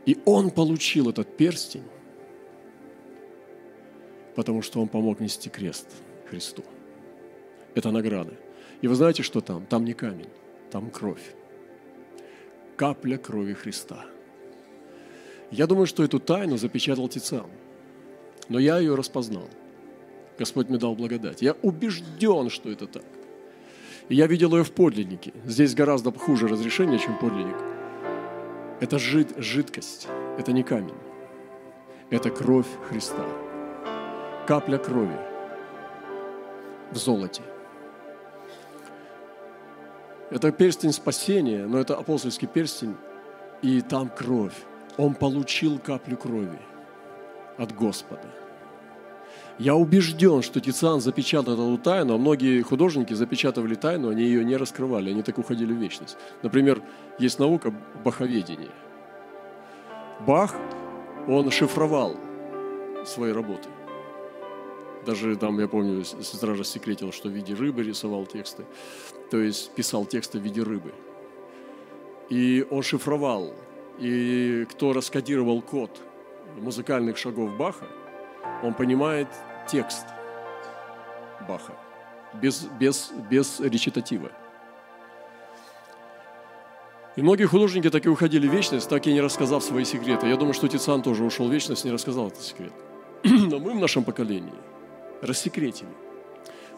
И 0.07 0.17
он 0.25 0.51
получил 0.51 1.11
этот 1.11 1.37
перстень, 1.37 1.85
потому 4.35 4.63
что 4.63 4.81
он 4.81 4.89
помог 4.89 5.21
нести 5.21 5.51
крест 5.51 5.87
Христу. 6.29 6.65
Это 7.75 7.91
награда. 7.91 8.33
И 8.83 8.89
вы 8.89 8.95
знаете, 8.95 9.23
что 9.23 9.41
там? 9.41 9.67
Там 9.67 9.85
не 9.85 9.93
камень, 9.93 10.29
там 10.71 10.91
кровь 10.91 11.35
капля 12.81 13.19
крови 13.19 13.53
Христа. 13.53 14.07
Я 15.51 15.67
думаю, 15.67 15.87
что 15.87 16.03
эту 16.03 16.19
тайну 16.19 16.57
запечатал 16.57 17.09
Тициан. 17.09 17.51
Но 18.49 18.59
я 18.59 18.79
ее 18.79 18.95
распознал. 18.95 19.51
Господь 20.39 20.71
мне 20.71 20.79
дал 20.79 20.95
благодать. 20.95 21.43
Я 21.43 21.53
убежден, 21.61 22.49
что 22.49 22.71
это 22.71 22.87
так. 22.87 23.05
И 24.09 24.15
я 24.15 24.27
видел 24.27 24.57
ее 24.57 24.65
в 24.65 24.71
подлиннике. 24.71 25.35
Здесь 25.45 25.75
гораздо 25.75 26.11
хуже 26.11 26.49
разрешение, 26.49 26.99
чем 26.99 27.19
подлинник. 27.19 27.59
Это 28.81 28.99
жид, 28.99 29.35
жидкость, 29.37 30.09
это 30.39 30.53
не 30.53 30.63
камень. 30.63 30.97
Это 32.09 32.31
кровь 32.31 32.69
Христа. 32.89 33.27
Капля 34.47 34.78
крови 34.78 35.18
в 36.90 36.97
золоте. 36.97 37.42
Это 40.30 40.52
перстень 40.52 40.92
спасения, 40.92 41.66
но 41.66 41.78
это 41.78 41.97
апостольский 41.97 42.49
перстень, 42.49 42.97
и 43.62 43.80
там 43.80 44.09
кровь. 44.09 44.54
Он 44.97 45.14
получил 45.14 45.78
каплю 45.78 46.16
крови 46.16 46.59
от 47.59 47.75
Господа. 47.75 48.26
Я 49.59 49.75
убежден, 49.75 50.42
что 50.42 50.61
Тициан 50.61 51.00
запечатал 51.00 51.54
эту 51.54 51.76
тайну, 51.76 52.14
а 52.14 52.18
многие 52.18 52.62
художники 52.62 53.12
запечатывали 53.12 53.75
тайну, 53.75 54.09
они 54.09 54.23
ее 54.23 54.44
не 54.44 54.56
раскрывали, 54.56 55.11
они 55.11 55.23
так 55.23 55.38
уходили 55.38 55.73
в 55.73 55.76
вечность. 55.76 56.16
Например, 56.42 56.80
есть 57.18 57.38
наука 57.38 57.73
баховедения. 58.02 58.70
Бах, 60.26 60.54
он 61.28 61.50
шифровал 61.50 62.16
свои 63.04 63.32
работы. 63.32 63.68
Даже 65.07 65.37
там, 65.37 65.59
я 65.59 65.69
помню, 65.69 66.04
сестра 66.04 66.54
же 66.54 66.64
секретила, 66.64 67.12
что 67.12 67.28
в 67.28 67.33
виде 67.33 67.54
рыбы 67.54 67.83
рисовал 67.83 68.26
тексты, 68.26 68.64
то 69.30 69.38
есть 69.38 69.73
писал 69.75 70.04
тексты 70.04 70.38
в 70.38 70.42
виде 70.42 70.62
рыбы. 70.62 70.92
И 72.28 72.66
он 72.71 72.83
шифровал, 72.83 73.54
и 73.99 74.66
кто 74.71 74.92
раскодировал 74.92 75.62
код 75.62 75.90
музыкальных 76.59 77.16
шагов 77.16 77.57
Баха, 77.57 77.87
он 78.62 78.75
понимает 78.75 79.28
текст 79.66 80.07
Баха, 81.49 81.75
без, 82.35 82.66
без, 82.78 83.11
без 83.30 83.61
речитатива. 83.61 84.30
И 87.16 87.23
многие 87.23 87.47
художники 87.47 87.90
так 87.90 88.07
и 88.07 88.09
уходили 88.09 88.47
в 88.47 88.52
вечность, 88.52 88.88
так 88.88 89.07
и 89.07 89.12
не 89.12 89.21
рассказав 89.21 89.64
свои 89.64 89.85
секреты. 89.85 90.28
Я 90.28 90.37
думаю, 90.37 90.54
что 90.54 90.69
Тициан 90.69 91.02
тоже 91.02 91.25
ушел 91.25 91.49
в 91.49 91.52
вечность, 91.52 91.85
не 91.85 91.90
рассказал 91.90 92.28
этот 92.28 92.42
секрет. 92.42 92.73
Но 93.25 93.59
мы 93.59 93.73
в 93.73 93.80
нашем 93.80 94.04
поколении 94.04 94.52
рассекретили. 95.21 95.91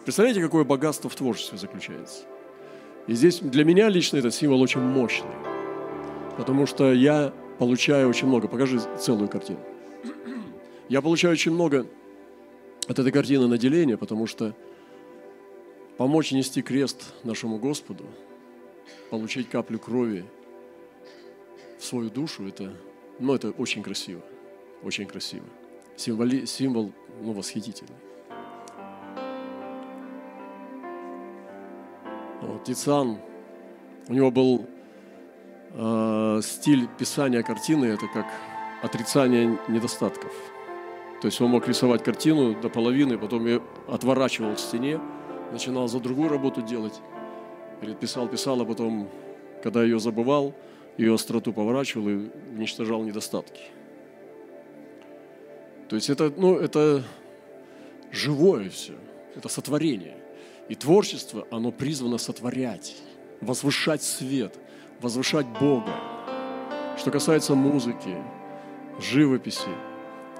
Представляете, 0.05 0.43
какое 0.43 0.65
богатство 0.65 1.09
в 1.09 1.15
творчестве 1.15 1.59
заключается? 1.59 2.25
И 3.07 3.15
здесь 3.15 3.41
для 3.41 3.65
меня 3.65 3.89
лично 3.89 4.17
этот 4.17 4.35
символ 4.35 4.61
очень 4.61 4.81
мощный, 4.81 5.31
потому 6.37 6.67
что 6.67 6.93
я 6.93 7.33
получаю 7.59 8.09
очень 8.09 8.29
много. 8.29 8.49
Покажи 8.49 8.81
целую 8.99 9.29
картину. 9.29 9.61
Я 10.89 11.03
получаю 11.03 11.33
очень 11.33 11.53
много 11.53 11.87
от 12.89 12.99
этой 12.99 13.13
картины 13.13 13.47
наделения, 13.47 13.97
потому 13.97 14.27
что 14.27 14.55
помочь 15.97 16.33
нести 16.33 16.63
крест 16.63 17.15
нашему 17.25 17.59
Господу, 17.59 18.05
получить 19.11 19.49
каплю 19.49 19.79
крови 19.79 20.25
в 21.79 21.85
свою 21.85 22.11
душу, 22.11 22.47
это, 22.47 22.73
ну, 23.19 23.35
это 23.35 23.51
очень 23.51 23.83
красиво, 23.83 24.23
очень 24.83 25.07
красиво. 25.07 25.45
Символи, 25.97 26.45
символ 26.47 26.93
ну, 27.21 27.33
восхитительный. 27.33 27.97
Вот, 32.43 32.65
Тициан, 32.65 33.19
у 34.09 34.13
него 34.13 34.33
был 34.33 34.67
э, 35.75 36.41
стиль 36.43 36.89
писания 36.99 37.43
картины, 37.43 37.85
это 37.87 38.09
как 38.09 38.27
отрицание 38.83 39.59
недостатков. 39.69 40.33
То 41.21 41.27
есть 41.27 41.41
он 41.41 41.51
мог 41.51 41.69
рисовать 41.69 42.03
картину 42.03 42.61
до 42.61 42.69
половины, 42.69 43.17
потом 43.17 43.47
ее 43.47 43.63
отворачивал 43.89 44.57
к 44.57 44.59
стене, 44.59 45.01
начинал 45.53 45.87
за 45.87 46.01
другую 46.01 46.31
работу 46.31 46.63
делать. 46.63 47.01
Говорит, 47.81 48.01
писал, 48.01 48.27
писал, 48.27 48.61
а 48.61 48.65
потом, 48.65 49.09
когда 49.63 49.85
ее 49.85 50.01
забывал, 50.01 50.53
ее 50.99 51.15
остроту 51.15 51.53
поворачивал 51.53 52.09
и 52.09 52.29
уничтожал 52.57 53.05
недостатки. 53.05 53.63
То 55.89 55.95
есть 55.95 56.11
это, 56.11 56.33
ну, 56.37 56.57
это 56.57 57.05
живое 58.11 58.69
все, 58.69 58.95
это 59.37 59.49
сотворение. 59.49 60.22
И 60.73 60.75
творчество, 60.75 61.47
оно 61.51 61.71
призвано 61.71 62.17
сотворять, 62.17 62.97
возвышать 63.43 64.03
свет, 64.03 64.59
возвышать 65.03 65.47
Бога. 65.61 65.93
Что 66.97 67.11
касается 67.11 67.55
музыки, 67.55 68.17
живописи, 68.99 69.69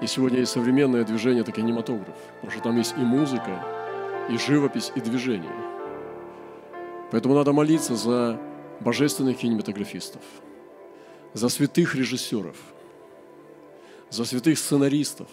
и 0.01 0.07
сегодня 0.07 0.39
есть 0.39 0.51
современное 0.51 1.03
движение, 1.03 1.41
это 1.41 1.51
кинематограф, 1.51 2.17
потому 2.37 2.51
что 2.51 2.63
там 2.63 2.77
есть 2.77 2.95
и 2.97 3.01
музыка, 3.01 3.63
и 4.27 4.35
живопись, 4.39 4.91
и 4.95 5.01
движение. 5.01 5.53
Поэтому 7.11 7.35
надо 7.35 7.53
молиться 7.53 7.95
за 7.95 8.41
божественных 8.79 9.37
кинематографистов, 9.37 10.23
за 11.33 11.47
святых 11.47 11.93
режиссеров, 11.93 12.57
за 14.09 14.25
святых 14.25 14.57
сценаристов, 14.57 15.27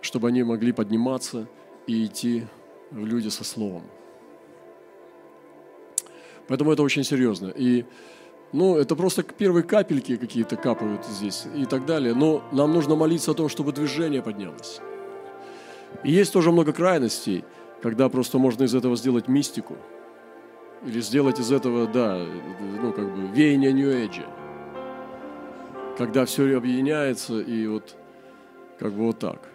чтобы 0.00 0.28
они 0.28 0.44
могли 0.44 0.70
подниматься 0.70 1.48
и 1.88 2.06
идти 2.06 2.46
люди 2.90 3.28
со 3.28 3.44
словом. 3.44 3.82
Поэтому 6.48 6.72
это 6.72 6.82
очень 6.82 7.04
серьезно. 7.04 7.48
И 7.48 7.84
ну, 8.52 8.76
это 8.76 8.94
просто 8.94 9.22
первые 9.22 9.64
капельки 9.64 10.16
какие-то 10.16 10.56
капают 10.56 11.04
здесь 11.04 11.46
и 11.54 11.64
так 11.64 11.84
далее. 11.86 12.14
Но 12.14 12.42
нам 12.52 12.72
нужно 12.72 12.94
молиться 12.94 13.32
о 13.32 13.34
том, 13.34 13.48
чтобы 13.48 13.72
движение 13.72 14.22
поднялось. 14.22 14.80
И 16.04 16.12
есть 16.12 16.32
тоже 16.32 16.52
много 16.52 16.72
крайностей, 16.72 17.44
когда 17.82 18.08
просто 18.08 18.38
можно 18.38 18.64
из 18.64 18.74
этого 18.74 18.96
сделать 18.96 19.28
мистику. 19.28 19.76
Или 20.84 21.00
сделать 21.00 21.40
из 21.40 21.50
этого, 21.50 21.86
да, 21.86 22.24
ну, 22.82 22.92
как 22.92 23.12
бы 23.12 23.36
веяние 23.36 23.72
Нью-Эйджа. 23.72 24.26
Когда 25.98 26.26
все 26.26 26.56
объединяется 26.56 27.40
и 27.40 27.66
вот 27.66 27.96
как 28.78 28.92
бы 28.92 29.06
вот 29.06 29.18
так. 29.18 29.48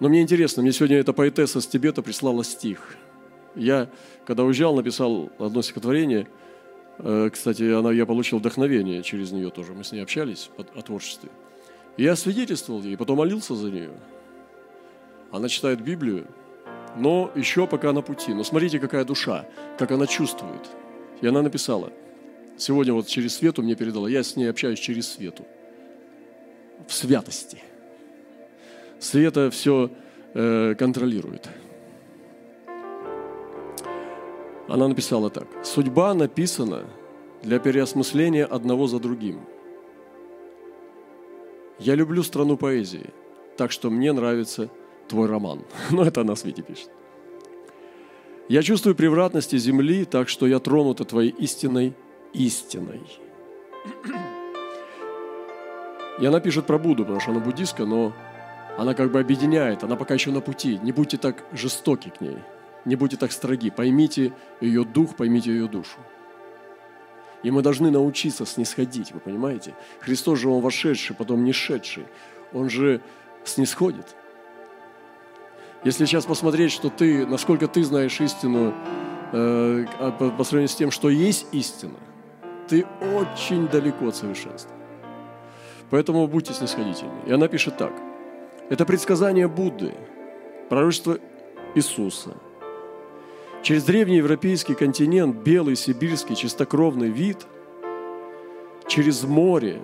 Но 0.00 0.08
мне 0.08 0.22
интересно, 0.22 0.62
мне 0.62 0.72
сегодня 0.72 0.98
эта 0.98 1.12
поэтесса 1.12 1.60
с 1.60 1.66
Тибета 1.66 2.02
прислала 2.02 2.44
стих. 2.44 2.96
Я, 3.54 3.88
когда 4.24 4.44
уезжал, 4.44 4.76
написал 4.76 5.30
одно 5.38 5.62
стихотворение. 5.62 6.28
Э, 6.98 7.30
кстати, 7.32 7.72
она, 7.72 7.90
я 7.90 8.06
получил 8.06 8.38
вдохновение 8.38 9.02
через 9.02 9.32
нее 9.32 9.50
тоже. 9.50 9.72
Мы 9.72 9.82
с 9.82 9.90
ней 9.90 10.00
общались 10.00 10.50
о 10.56 10.82
творчестве. 10.82 11.30
И 11.96 12.04
я 12.04 12.14
свидетельствовал 12.14 12.82
ей, 12.82 12.96
потом 12.96 13.18
молился 13.18 13.56
за 13.56 13.70
нее. 13.70 13.90
Она 15.32 15.48
читает 15.48 15.82
Библию, 15.82 16.26
но 16.96 17.30
еще 17.34 17.66
пока 17.66 17.92
на 17.92 18.02
пути. 18.02 18.32
Но 18.32 18.44
смотрите, 18.44 18.78
какая 18.78 19.04
душа, 19.04 19.46
как 19.78 19.90
она 19.90 20.06
чувствует. 20.06 20.68
И 21.20 21.26
она 21.26 21.42
написала, 21.42 21.92
сегодня 22.56 22.92
вот 22.92 23.08
через 23.08 23.36
свету 23.36 23.62
мне 23.62 23.74
передала, 23.74 24.08
я 24.08 24.22
с 24.22 24.36
ней 24.36 24.46
общаюсь 24.46 24.78
через 24.78 25.08
свету, 25.08 25.44
в 26.86 26.94
святости. 26.94 27.58
Света 29.00 29.50
все 29.50 29.90
э, 30.34 30.74
контролирует. 30.74 31.48
Она 34.68 34.88
написала 34.88 35.30
так. 35.30 35.46
Судьба 35.62 36.14
написана 36.14 36.84
для 37.42 37.58
переосмысления 37.58 38.44
одного 38.44 38.86
за 38.86 38.98
другим. 38.98 39.40
Я 41.78 41.94
люблю 41.94 42.22
страну 42.22 42.56
поэзии, 42.56 43.06
так 43.56 43.72
что 43.72 43.88
мне 43.88 44.12
нравится 44.12 44.68
твой 45.08 45.28
роман. 45.28 45.64
Но 45.90 46.04
это 46.04 46.20
она 46.20 46.36
Свете 46.36 46.62
пишет. 46.62 46.90
Я 48.48 48.62
чувствую 48.62 48.94
превратности 48.94 49.58
земли, 49.58 50.04
так 50.04 50.28
что 50.28 50.46
я 50.46 50.58
тронута 50.58 51.04
твоей 51.04 51.30
истинной 51.30 51.94
истиной. 52.32 53.02
И 56.20 56.26
она 56.26 56.40
пишет 56.40 56.66
про 56.66 56.78
Будду, 56.78 57.04
потому 57.04 57.20
что 57.20 57.30
она 57.30 57.40
буддистка, 57.40 57.84
но 57.84 58.12
она 58.78 58.94
как 58.94 59.10
бы 59.10 59.18
объединяет, 59.18 59.82
она 59.82 59.96
пока 59.96 60.14
еще 60.14 60.30
на 60.30 60.40
пути. 60.40 60.78
Не 60.84 60.92
будьте 60.92 61.16
так 61.16 61.44
жестоки 61.52 62.10
к 62.10 62.20
ней, 62.20 62.38
не 62.84 62.94
будьте 62.94 63.16
так 63.16 63.32
строги. 63.32 63.70
Поймите 63.70 64.32
ее 64.60 64.84
дух, 64.84 65.16
поймите 65.16 65.50
ее 65.50 65.66
душу. 65.66 65.98
И 67.42 67.50
мы 67.50 67.62
должны 67.62 67.90
научиться 67.90 68.46
снисходить, 68.46 69.10
вы 69.10 69.18
понимаете? 69.18 69.74
Христос 69.98 70.38
же, 70.38 70.48
Он 70.48 70.62
вошедший, 70.62 71.16
потом 71.16 71.42
не 71.42 71.52
шедший. 71.52 72.06
Он 72.52 72.70
же 72.70 73.00
снисходит. 73.44 74.14
Если 75.82 76.06
сейчас 76.06 76.24
посмотреть, 76.24 76.70
что 76.70 76.88
ты, 76.88 77.26
насколько 77.26 77.66
ты 77.66 77.82
знаешь 77.82 78.20
истину 78.20 78.72
э, 79.32 79.86
а 79.98 80.12
по, 80.12 80.30
по 80.30 80.44
сравнению 80.44 80.68
с 80.68 80.76
тем, 80.76 80.92
что 80.92 81.10
есть 81.10 81.48
истина, 81.50 81.98
ты 82.68 82.86
очень 83.12 83.66
далеко 83.66 84.06
от 84.06 84.16
совершенства. 84.16 84.70
Поэтому 85.90 86.28
будьте 86.28 86.52
снисходительны. 86.52 87.22
И 87.26 87.32
она 87.32 87.48
пишет 87.48 87.76
так– 87.76 87.92
это 88.68 88.84
предсказание 88.84 89.48
Будды, 89.48 89.94
пророчество 90.68 91.18
Иисуса. 91.74 92.36
Через 93.62 93.84
древний 93.84 94.16
европейский 94.16 94.74
континент 94.74 95.36
белый 95.36 95.74
сибирский 95.74 96.36
чистокровный 96.36 97.08
вид, 97.08 97.46
через 98.86 99.24
море 99.24 99.82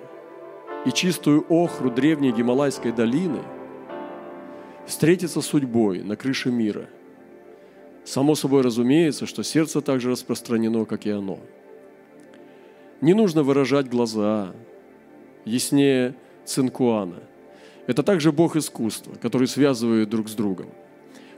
и 0.85 0.91
чистую 0.91 1.45
охру 1.49 1.89
древней 1.89 2.31
Гималайской 2.31 2.91
долины 2.91 3.41
встретится 4.85 5.41
судьбой 5.41 6.01
на 6.03 6.15
крыше 6.15 6.51
мира. 6.51 6.87
Само 8.03 8.35
собой 8.35 8.61
разумеется, 8.61 9.25
что 9.25 9.43
сердце 9.43 9.81
так 9.81 9.99
же 9.99 10.11
распространено, 10.11 10.85
как 10.85 11.07
и 11.07 11.09
оно. 11.09 11.39
Не 13.01 13.13
нужно 13.13 13.41
выражать 13.41 13.89
глаза, 13.89 14.53
яснее 15.43 16.15
цинкуана– 16.45 17.23
это 17.87 18.03
также 18.03 18.31
Бог 18.31 18.55
искусства, 18.55 19.13
который 19.21 19.47
связывает 19.47 20.09
друг 20.09 20.27
с 20.29 20.33
другом. 20.33 20.67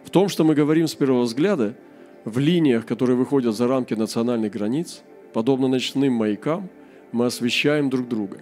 В 0.03 0.09
том, 0.09 0.29
что 0.29 0.43
мы 0.43 0.55
говорим 0.55 0.87
с 0.87 0.95
первого 0.95 1.23
взгляда, 1.23 1.75
в 2.23 2.39
линиях, 2.39 2.85
которые 2.85 3.17
выходят 3.17 3.55
за 3.55 3.67
рамки 3.67 3.93
национальных 3.93 4.51
границ, 4.51 5.01
подобно 5.33 5.67
ночным 5.67 6.13
маякам, 6.13 6.69
мы 7.11 7.25
освещаем 7.25 7.89
друг 7.89 8.07
друга. 8.07 8.37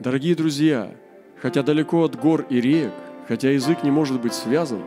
Дорогие 0.00 0.34
друзья, 0.34 0.92
хотя 1.40 1.62
далеко 1.62 2.04
от 2.04 2.16
гор 2.16 2.46
и 2.50 2.60
рек, 2.60 2.92
хотя 3.26 3.50
язык 3.50 3.82
не 3.84 3.90
может 3.90 4.20
быть 4.20 4.34
связан, 4.34 4.82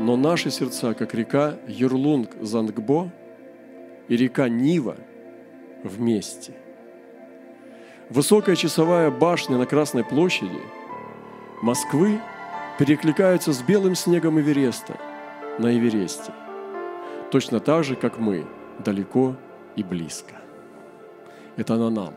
но 0.00 0.16
наши 0.16 0.50
сердца, 0.50 0.94
как 0.94 1.14
река 1.14 1.58
Юрлунг-Зангбо 1.66 3.10
и 4.08 4.16
река 4.16 4.48
Нива, 4.48 4.96
вместе– 5.82 6.52
Высокая 8.10 8.56
часовая 8.56 9.10
башня 9.10 9.58
на 9.58 9.66
Красной 9.66 10.02
площади 10.02 10.62
Москвы 11.60 12.18
перекликаются 12.78 13.52
с 13.52 13.60
белым 13.60 13.94
снегом 13.94 14.40
Эвереста 14.40 14.98
на 15.58 15.76
Эвересте. 15.76 16.32
Точно 17.30 17.60
так 17.60 17.84
же, 17.84 17.96
как 17.96 18.18
мы, 18.18 18.46
далеко 18.78 19.36
и 19.76 19.82
близко. 19.82 20.36
Это 21.56 21.76
на 21.76 21.90
нам, 21.90 22.14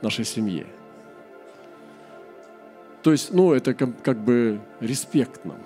нашей 0.00 0.24
семье. 0.24 0.66
То 3.02 3.12
есть, 3.12 3.34
ну, 3.34 3.52
это 3.52 3.74
как, 3.74 4.00
как 4.00 4.16
бы 4.16 4.58
респект 4.80 5.44
нам. 5.44 5.58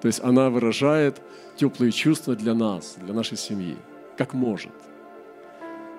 То 0.00 0.08
есть 0.08 0.24
она 0.24 0.50
выражает 0.50 1.20
теплые 1.54 1.92
чувства 1.92 2.34
для 2.34 2.54
нас, 2.54 2.96
для 2.96 3.14
нашей 3.14 3.36
семьи, 3.36 3.76
как 4.16 4.34
может. 4.34 4.72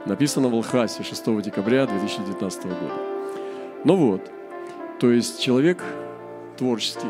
Написано 0.05 0.47
в 0.47 0.55
Алхасе 0.55 1.03
6 1.03 1.41
декабря 1.41 1.85
2019 1.85 2.63
года. 2.63 2.93
Ну 3.83 3.95
вот, 3.95 4.31
то 4.99 5.11
есть 5.11 5.41
человек 5.41 5.83
творческий, 6.57 7.07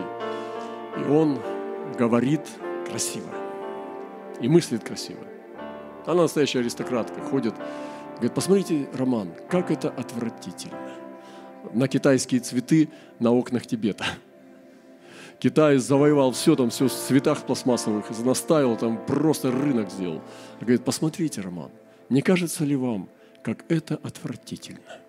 и 0.98 1.10
он 1.10 1.40
говорит 1.98 2.42
красиво 2.88 3.30
и 4.42 4.48
мыслит 4.48 4.84
красиво. 4.84 5.24
Она 6.06 6.24
настоящая 6.24 6.60
аристократка, 6.60 7.22
ходит, 7.22 7.54
говорит, 8.16 8.34
посмотрите, 8.34 8.90
Роман, 8.94 9.30
как 9.50 9.70
это 9.70 9.90
отвратительно. 9.90 10.78
На 11.74 11.88
китайские 11.88 12.42
цветы 12.42 12.90
на 13.20 13.32
окнах 13.32 13.68
Тибета. 13.68 14.06
Китай 15.40 15.78
завоевал 15.78 16.32
все 16.32 16.56
там, 16.56 16.70
все 16.70 16.88
в 16.88 16.94
цветах 16.94 17.44
пластмассовых, 17.44 18.06
наставил 18.20 18.76
там, 18.76 19.04
просто 19.06 19.52
рынок 19.52 19.90
сделал. 19.90 20.22
Говорит, 20.60 20.84
посмотрите, 20.84 21.42
Роман, 21.42 21.72
не 22.10 22.22
кажется 22.22 22.66
ли 22.66 22.76
вам, 22.76 23.10
как 23.44 23.66
это 23.70 24.00
отвратительно? 24.04 25.00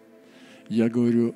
Я 0.68 0.88
говорю, 0.88 1.34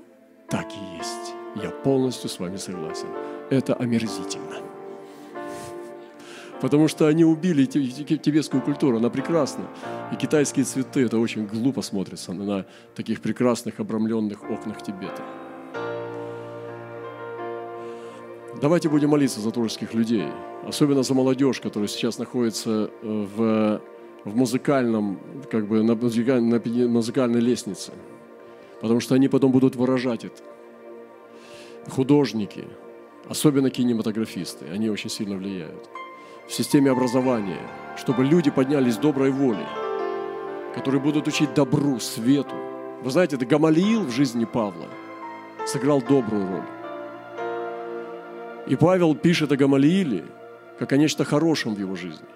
так 0.49 0.67
и 0.71 0.97
есть. 0.97 1.35
Я 1.63 1.71
полностью 1.71 2.29
с 2.29 2.39
вами 2.39 2.57
согласен. 2.57 3.09
Это 3.51 3.75
омерзительно. 3.75 4.63
Потому 6.61 6.89
что 6.89 7.07
они 7.07 7.25
убили 7.25 7.67
тибетскую 7.67 8.63
культуру, 8.63 8.99
она 8.99 9.11
прекрасна. 9.11 9.65
И 10.13 10.17
китайские 10.17 10.65
цветы, 10.65 11.05
это 11.05 11.19
очень 11.19 11.47
глупо 11.47 11.83
смотрится 11.83 12.33
на 12.33 12.65
таких 12.95 13.21
прекрасных 13.21 13.81
обрамленных 13.81 14.43
окнах 14.51 14.83
Тибета. 14.83 15.23
Давайте 18.61 18.89
будем 18.89 19.11
молиться 19.11 19.41
за 19.41 19.51
творческих 19.51 19.93
людей, 19.95 20.29
особенно 20.67 21.03
за 21.03 21.13
молодежь, 21.13 21.61
которая 21.61 21.89
сейчас 21.89 22.19
находится 22.19 22.89
э, 23.03 23.27
в, 23.37 23.83
в 24.25 24.35
музыкальном, 24.37 25.19
как 25.51 25.67
бы 25.67 25.83
на, 25.83 25.95
на 25.95 26.89
музыкальной 26.89 27.41
лестнице, 27.41 27.93
потому 28.81 29.01
что 29.01 29.15
они 29.15 29.29
потом 29.29 29.53
будут 29.53 29.77
выражать 29.77 30.25
это. 30.25 30.43
Художники, 31.91 32.65
особенно 33.29 33.71
кинематографисты, 33.71 34.67
они 34.73 34.89
очень 34.89 35.11
сильно 35.11 35.37
влияют. 35.37 35.89
В 36.49 36.53
системе 36.53 36.91
образования, 36.91 37.61
чтобы 37.97 38.25
люди 38.25 38.51
поднялись 38.51 38.97
доброй 38.97 39.31
волей, 39.31 39.67
которые 40.75 41.01
будут 41.01 41.29
учить 41.29 41.55
добру, 41.55 42.01
свету. 42.01 42.55
Вы 43.03 43.11
знаете, 43.11 43.37
это 43.37 43.47
Гамалиил 43.47 44.05
в 44.05 44.11
жизни 44.11 44.45
Павла 44.45 44.87
сыграл 45.67 46.03
добрую 46.03 46.47
роль. 46.47 46.69
И 48.67 48.77
Павел 48.77 49.15
пишет 49.15 49.53
о 49.53 49.57
Гамалииле 49.57 50.25
как 50.79 50.93
о 50.93 50.97
нечто 50.97 51.25
хорошем 51.25 51.75
в 51.75 51.79
его 51.79 51.95
жизни. 51.95 52.27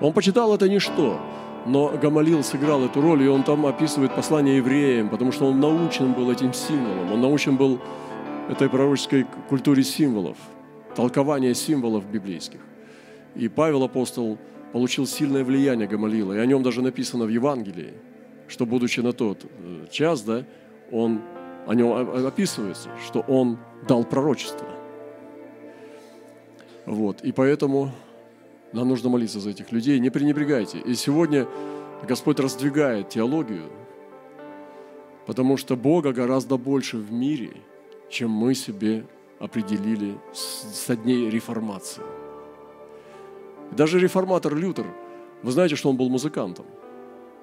Он 0.00 0.12
почитал 0.12 0.54
это 0.54 0.68
ничто, 0.68 1.20
но 1.66 1.88
Гамалил 1.88 2.42
сыграл 2.42 2.84
эту 2.84 3.00
роль, 3.00 3.22
и 3.24 3.28
он 3.28 3.42
там 3.42 3.66
описывает 3.66 4.14
послание 4.14 4.58
евреям, 4.58 5.08
потому 5.08 5.32
что 5.32 5.46
он 5.46 5.58
научен 5.60 6.12
был 6.12 6.30
этим 6.30 6.52
символом, 6.52 7.12
он 7.12 7.20
научен 7.20 7.56
был 7.56 7.80
этой 8.48 8.68
пророческой 8.68 9.26
культуре 9.48 9.82
символов, 9.82 10.36
толкования 10.94 11.54
символов 11.54 12.06
библейских. 12.10 12.60
И 13.34 13.48
Павел 13.48 13.82
апостол 13.82 14.38
получил 14.72 15.06
сильное 15.06 15.44
влияние 15.44 15.88
Гамалила, 15.88 16.34
и 16.34 16.38
о 16.38 16.46
нем 16.46 16.62
даже 16.62 16.80
написано 16.80 17.24
в 17.24 17.28
Евангелии, 17.28 17.94
что, 18.46 18.66
будучи 18.66 19.00
на 19.00 19.12
тот 19.12 19.44
э, 19.44 19.86
час, 19.90 20.22
да, 20.22 20.44
он, 20.90 21.20
о 21.66 21.74
нем 21.74 21.92
описывается, 22.26 22.88
что 23.04 23.20
он 23.20 23.58
дал 23.86 24.04
пророчество. 24.04 24.66
Вот. 26.86 27.20
И 27.22 27.32
поэтому 27.32 27.92
нам 28.72 28.88
нужно 28.88 29.08
молиться 29.08 29.40
за 29.40 29.50
этих 29.50 29.72
людей. 29.72 29.98
Не 29.98 30.10
пренебрегайте. 30.10 30.78
И 30.78 30.94
сегодня 30.94 31.46
Господь 32.06 32.40
раздвигает 32.40 33.08
теологию, 33.08 33.70
потому 35.26 35.56
что 35.56 35.76
Бога 35.76 36.12
гораздо 36.12 36.56
больше 36.56 36.96
в 36.96 37.12
мире, 37.12 37.52
чем 38.10 38.30
мы 38.30 38.54
себе 38.54 39.04
определили 39.38 40.18
со 40.32 40.96
дней 40.96 41.30
реформации. 41.30 42.02
Даже 43.70 43.98
реформатор 43.98 44.54
Лютер, 44.54 44.86
вы 45.42 45.52
знаете, 45.52 45.76
что 45.76 45.90
он 45.90 45.96
был 45.96 46.08
музыкантом. 46.08 46.66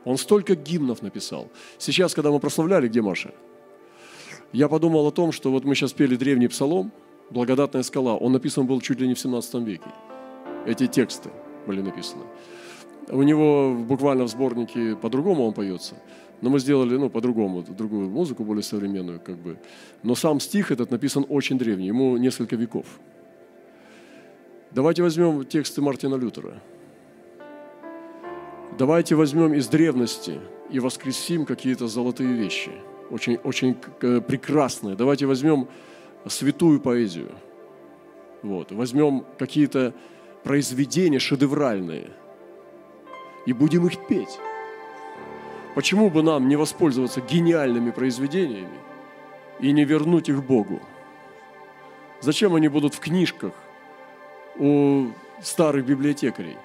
Он 0.04 0.18
столько 0.18 0.56
гимнов 0.56 1.02
написал. 1.02 1.50
Сейчас, 1.78 2.14
когда 2.14 2.32
мы 2.32 2.40
прославляли, 2.40 2.88
где 2.88 3.02
Маша? 3.02 3.34
Я 4.52 4.68
подумал 4.68 5.08
о 5.08 5.12
том, 5.12 5.32
что 5.32 5.52
вот 5.52 5.64
мы 5.64 5.76
сейчас 5.76 5.94
пели 5.94 6.16
древний 6.16 6.48
псалом– 6.48 6.92
«Благодатная 7.30 7.84
скала», 7.84 8.16
он 8.16 8.34
написан 8.34 8.68
был 8.68 8.82
чуть 8.82 9.00
ли 9.00 9.08
не 9.08 9.14
в 9.14 9.20
17 9.20 9.56
веке. 9.66 9.90
Эти 10.66 10.88
тексты 10.88 11.30
были 11.68 11.82
написаны. 11.82 12.24
У 13.10 13.22
него 13.22 13.76
буквально 13.76 14.24
в 14.24 14.30
сборнике 14.30 14.96
по-другому 14.96 15.46
он 15.46 15.54
поется, 15.54 15.96
но 16.42 16.50
мы 16.50 16.60
сделали, 16.60 16.98
ну, 16.98 17.10
по-другому, 17.10 17.62
другую 17.62 18.10
музыку, 18.10 18.44
более 18.44 18.64
современную, 18.64 19.20
как 19.20 19.38
бы. 19.38 19.58
Но 20.04 20.16
сам 20.16 20.40
стих 20.40 20.72
этот 20.72 20.92
написан 20.92 21.26
очень 21.30 21.58
древний, 21.58 21.88
ему 21.88 22.18
несколько 22.18 22.56
веков. 22.56 22.86
Давайте 24.72 25.04
возьмем 25.04 25.46
тексты 25.46 25.82
Мартина 25.82 26.16
Лютера. 26.16 26.62
Давайте 28.78 29.16
возьмем 29.16 29.54
из 29.54 29.68
древности 29.68 30.40
и 30.70 30.80
воскресим 30.80 31.46
какие-то 31.46 31.88
золотые 31.88 32.34
вещи, 32.34 32.72
очень, 33.10 33.36
очень 33.36 33.78
э, 34.02 34.20
прекрасные. 34.20 34.96
Давайте 34.96 35.28
возьмем 35.28 35.68
святую 36.28 36.82
поэзию. 36.82 37.32
Вот. 38.42 38.72
Возьмем 38.72 39.24
какие-то 39.38 39.94
произведения 40.46 41.20
шедевральные 41.20 42.12
и 43.48 43.52
будем 43.52 43.88
их 43.88 44.08
петь. 44.08 44.40
Почему 45.74 46.10
бы 46.10 46.24
нам 46.24 46.48
не 46.48 46.56
воспользоваться 46.56 47.20
гениальными 47.20 47.92
произведениями 47.92 48.80
и 49.60 49.72
не 49.74 49.84
вернуть 49.84 50.30
их 50.30 50.44
Богу? 50.44 50.80
Зачем 52.22 52.56
они 52.56 52.70
будут 52.70 52.94
в 52.94 53.00
книжках 53.00 53.54
у 54.58 55.08
старых 55.42 55.86
библиотекарей? 55.86 56.58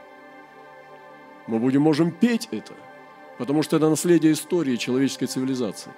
Мы 1.46 1.58
будем, 1.58 1.82
можем 1.82 2.12
петь 2.12 2.48
это, 2.52 2.74
потому 3.38 3.62
что 3.62 3.76
это 3.76 3.88
наследие 3.88 4.32
истории 4.32 4.76
человеческой 4.76 5.26
цивилизации. 5.26 5.92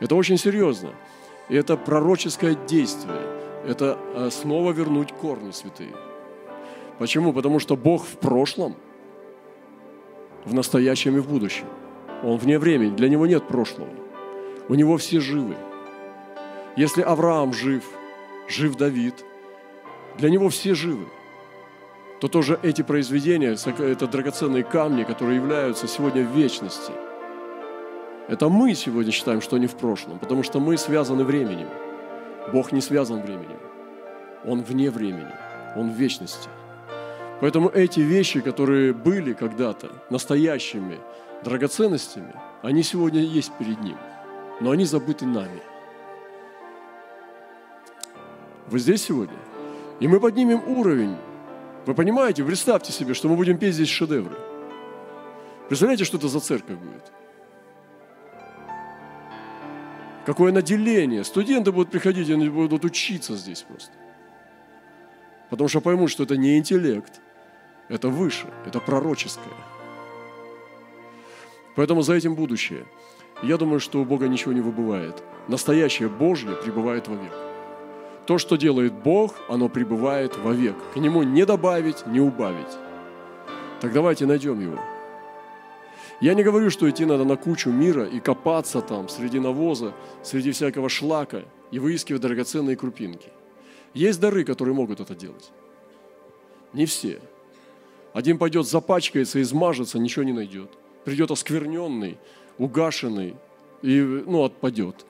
Это 0.00 0.14
очень 0.14 0.38
серьезно. 0.38 0.90
И 1.48 1.56
это 1.56 1.76
пророческое 1.76 2.54
действие. 2.54 3.22
Это 3.66 3.98
снова 4.30 4.72
вернуть 4.72 5.12
корни 5.12 5.50
святые. 5.50 5.92
Почему? 6.98 7.32
Потому 7.32 7.58
что 7.58 7.76
Бог 7.76 8.04
в 8.04 8.18
прошлом, 8.18 8.74
в 10.44 10.54
настоящем 10.54 11.16
и 11.16 11.20
в 11.20 11.28
будущем. 11.28 11.66
Он 12.22 12.36
вне 12.38 12.58
времени, 12.58 12.94
для 12.94 13.08
него 13.08 13.26
нет 13.26 13.46
прошлого. 13.46 13.88
У 14.68 14.74
него 14.74 14.96
все 14.96 15.20
живы. 15.20 15.56
Если 16.76 17.02
Авраам 17.02 17.52
жив, 17.52 17.84
жив 18.48 18.76
Давид, 18.76 19.24
для 20.18 20.30
него 20.30 20.48
все 20.48 20.74
живы, 20.74 21.06
то 22.20 22.28
тоже 22.28 22.58
эти 22.62 22.82
произведения, 22.82 23.56
это 23.78 24.06
драгоценные 24.06 24.64
камни, 24.64 25.04
которые 25.04 25.36
являются 25.36 25.86
сегодня 25.86 26.24
в 26.24 26.36
вечности– 26.36 26.92
это 28.28 28.50
мы 28.50 28.74
сегодня 28.74 29.10
считаем, 29.10 29.40
что 29.40 29.56
они 29.56 29.66
в 29.66 29.74
прошлом, 29.74 30.18
потому 30.18 30.42
что 30.42 30.60
мы 30.60 30.76
связаны 30.76 31.24
временем. 31.24 31.68
Бог 32.52 32.72
не 32.72 32.82
связан 32.82 33.22
временем. 33.22 33.58
Он 34.44 34.60
вне 34.60 34.90
времени, 34.90 35.32
Он 35.76 35.90
в 35.90 35.94
вечности. 35.94 36.50
Поэтому 37.40 37.68
эти 37.68 38.00
вещи, 38.00 38.40
которые 38.40 38.92
были 38.92 39.32
когда-то 39.32 39.90
настоящими 40.10 40.98
драгоценностями, 41.44 42.34
они 42.62 42.82
сегодня 42.82 43.20
есть 43.20 43.52
перед 43.58 43.80
Ним, 43.80 43.96
но 44.60 44.72
они 44.72 44.84
забыты 44.84 45.24
нами. 45.24 45.62
Вы 48.66 48.80
здесь 48.80 49.04
сегодня? 49.04 49.38
И 50.00 50.08
мы 50.08 50.20
поднимем 50.20 50.62
уровень. 50.66 51.16
Вы 51.86 51.94
понимаете, 51.94 52.44
представьте 52.44 52.92
себе, 52.92 53.14
что 53.14 53.28
мы 53.28 53.36
будем 53.36 53.56
петь 53.56 53.74
здесь 53.74 53.88
шедевры. 53.88 54.36
Представляете, 55.68 56.04
что 56.04 56.16
это 56.18 56.28
за 56.28 56.40
церковь 56.40 56.76
будет? 56.76 57.12
Какое 60.26 60.52
наделение. 60.52 61.24
Студенты 61.24 61.72
будут 61.72 61.90
приходить, 61.90 62.28
они 62.30 62.48
будут 62.50 62.84
учиться 62.84 63.36
здесь 63.36 63.62
просто. 63.62 63.92
Потому 65.48 65.68
что 65.68 65.80
поймут, 65.80 66.10
что 66.10 66.24
это 66.24 66.36
не 66.36 66.58
интеллект, 66.58 67.20
это 67.88 68.08
выше, 68.08 68.46
это 68.66 68.80
пророческое. 68.80 69.54
Поэтому 71.74 72.02
за 72.02 72.14
этим 72.14 72.34
будущее. 72.34 72.86
Я 73.42 73.56
думаю, 73.56 73.78
что 73.78 74.00
у 74.00 74.04
Бога 74.04 74.26
ничего 74.26 74.52
не 74.52 74.60
выбывает. 74.60 75.22
Настоящее 75.46 76.08
Божье 76.08 76.56
пребывает 76.56 77.06
вовек. 77.06 77.32
То, 78.26 78.36
что 78.36 78.56
делает 78.56 78.92
Бог, 78.92 79.34
оно 79.48 79.68
пребывает 79.68 80.36
вовек. 80.36 80.76
К 80.92 80.96
Нему 80.96 81.22
не 81.22 81.46
добавить, 81.46 82.06
не 82.06 82.20
убавить. 82.20 82.76
Так 83.80 83.92
давайте 83.92 84.26
найдем 84.26 84.60
Его. 84.60 84.78
Я 86.20 86.34
не 86.34 86.42
говорю, 86.42 86.68
что 86.68 86.90
идти 86.90 87.04
надо 87.04 87.24
на 87.24 87.36
кучу 87.36 87.70
мира 87.70 88.04
и 88.04 88.18
копаться 88.18 88.80
там 88.80 89.08
среди 89.08 89.38
навоза, 89.38 89.94
среди 90.22 90.50
всякого 90.50 90.88
шлака 90.88 91.44
и 91.70 91.78
выискивать 91.78 92.22
драгоценные 92.22 92.76
крупинки. 92.76 93.28
Есть 93.94 94.20
дары, 94.20 94.44
которые 94.44 94.74
могут 94.74 94.98
это 94.98 95.14
делать. 95.14 95.52
Не 96.72 96.86
все. 96.86 97.20
Один 98.18 98.36
пойдет, 98.36 98.66
запачкается, 98.66 99.40
измажется, 99.40 99.96
ничего 100.00 100.24
не 100.24 100.32
найдет. 100.32 100.70
Придет 101.04 101.30
оскверненный, 101.30 102.18
угашенный 102.58 103.36
и 103.80 104.00
ну, 104.00 104.42
отпадет. 104.42 105.06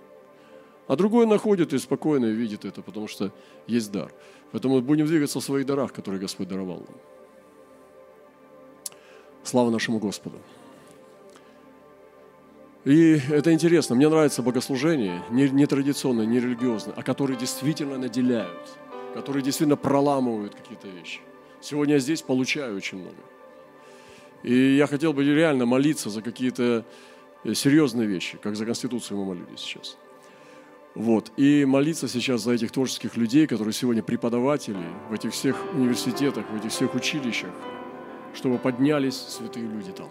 А 0.88 0.94
другой 0.94 1.26
находит 1.26 1.72
и 1.72 1.78
спокойно 1.78 2.26
видит 2.26 2.66
это, 2.66 2.82
потому 2.82 3.08
что 3.08 3.32
есть 3.66 3.90
дар. 3.90 4.12
Поэтому 4.52 4.82
будем 4.82 5.06
двигаться 5.06 5.40
в 5.40 5.42
своих 5.42 5.64
дарах, 5.64 5.94
которые 5.94 6.20
Господь 6.20 6.48
даровал 6.48 6.80
нам. 6.80 6.98
Слава 9.42 9.70
нашему 9.70 10.00
Господу. 10.00 10.36
И 12.84 13.18
это 13.30 13.54
интересно. 13.54 13.96
Мне 13.96 14.10
нравится 14.10 14.42
богослужение, 14.42 15.22
не, 15.30 15.64
традиционное, 15.64 16.26
не 16.26 16.40
религиозное, 16.40 16.92
а 16.94 17.02
которые 17.02 17.38
действительно 17.38 17.96
наделяют, 17.96 18.68
которые 19.14 19.42
действительно 19.42 19.78
проламывают 19.78 20.54
какие-то 20.54 20.88
вещи. 20.88 21.20
Сегодня 21.60 21.94
я 21.94 22.00
здесь 22.00 22.22
получаю 22.22 22.76
очень 22.76 22.98
много. 22.98 23.16
И 24.42 24.76
я 24.76 24.86
хотел 24.86 25.12
бы 25.12 25.24
реально 25.24 25.66
молиться 25.66 26.10
за 26.10 26.22
какие-то 26.22 26.84
э, 27.44 27.54
серьезные 27.54 28.06
вещи, 28.06 28.38
как 28.38 28.56
за 28.56 28.64
Конституцию 28.64 29.18
мы 29.18 29.24
молились 29.24 29.60
сейчас. 29.60 29.98
Вот. 30.94 31.32
И 31.36 31.64
молиться 31.64 32.08
сейчас 32.08 32.42
за 32.42 32.52
этих 32.52 32.70
творческих 32.70 33.16
людей, 33.16 33.46
которые 33.46 33.72
сегодня 33.72 34.02
преподаватели 34.02 34.84
в 35.10 35.12
этих 35.12 35.32
всех 35.32 35.56
университетах, 35.74 36.44
в 36.50 36.56
этих 36.56 36.70
всех 36.70 36.94
училищах, 36.94 37.50
чтобы 38.34 38.58
поднялись 38.58 39.16
святые 39.16 39.66
люди 39.66 39.92
там. 39.92 40.08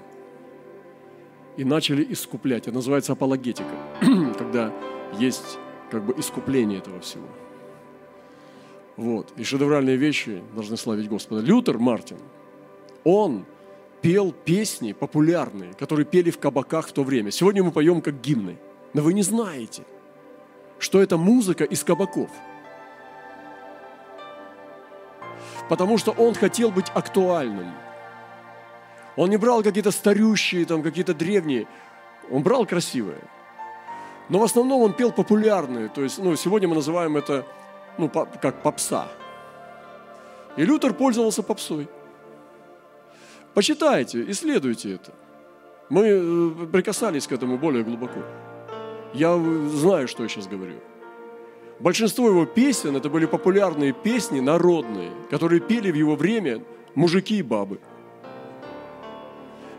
И 1.55 1.63
начали 1.63 2.05
искуплять. 2.10 2.63
Это 2.63 2.73
называется 2.73 3.13
апологетика, 3.13 3.75
когда 4.38 4.73
есть 5.17 5.57
как 5.89 6.05
бы 6.05 6.13
искупление 6.17 6.79
этого 6.79 6.99
всего. 6.99 7.27
Вот. 8.97 9.31
И 9.38 9.43
шедевральные 9.43 9.95
вещи 9.95 10.41
должны 10.53 10.75
славить 10.75 11.07
Господа. 11.07 11.41
Лютер 11.41 11.77
Мартин, 11.77 12.17
он 13.03 13.45
пел 14.01 14.31
песни 14.31 14.93
популярные, 14.93 15.73
которые 15.73 16.05
пели 16.05 16.31
в 16.31 16.39
кабаках 16.39 16.88
в 16.88 16.91
то 16.91 17.03
время. 17.03 17.31
Сегодня 17.31 17.63
мы 17.63 17.71
поем 17.71 18.01
как 18.01 18.19
гимны. 18.19 18.57
Но 18.93 19.01
вы 19.03 19.13
не 19.13 19.21
знаете, 19.21 19.83
что 20.79 21.01
это 21.01 21.17
музыка 21.17 21.63
из 21.63 21.83
кабаков. 21.83 22.29
Потому 25.69 25.97
что 25.97 26.12
он 26.12 26.33
хотел 26.33 26.71
быть 26.71 26.89
актуальным. 26.93 27.71
Он 29.15 29.29
не 29.29 29.38
брал 29.38 29.62
какие-то 29.62 29.91
старющие, 29.91 30.65
там, 30.65 30.81
какие-то 30.81 31.13
древние. 31.13 31.67
Он 32.31 32.41
брал 32.41 32.65
красивые. 32.65 33.19
Но 34.29 34.39
в 34.39 34.43
основном 34.43 34.81
он 34.81 34.93
пел 34.93 35.12
популярные. 35.12 35.89
То 35.89 36.03
есть, 36.03 36.19
ну, 36.19 36.36
сегодня 36.36 36.67
мы 36.67 36.75
называем 36.75 37.17
это 37.17 37.45
ну, 37.97 38.10
как 38.10 38.62
попса. 38.62 39.07
И 40.55 40.65
Лютер 40.65 40.93
пользовался 40.93 41.43
попсой. 41.43 41.88
Почитайте, 43.53 44.23
исследуйте 44.29 44.95
это. 44.95 45.13
Мы 45.89 46.05
э, 46.05 46.67
прикасались 46.71 47.27
к 47.27 47.31
этому 47.31 47.57
более 47.57 47.83
глубоко. 47.83 48.19
Я 49.13 49.38
знаю, 49.69 50.07
что 50.07 50.23
я 50.23 50.29
сейчас 50.29 50.47
говорю. 50.47 50.79
Большинство 51.79 52.27
его 52.27 52.45
песен 52.45 52.95
это 52.95 53.10
были 53.10 53.25
популярные 53.25 53.93
песни 53.93 54.39
народные, 54.39 55.12
которые 55.29 55.62
пели 55.62 55.91
в 55.91 55.95
его 55.95 56.15
время 56.15 56.63
мужики 56.95 57.38
и 57.38 57.43
бабы. 57.43 57.79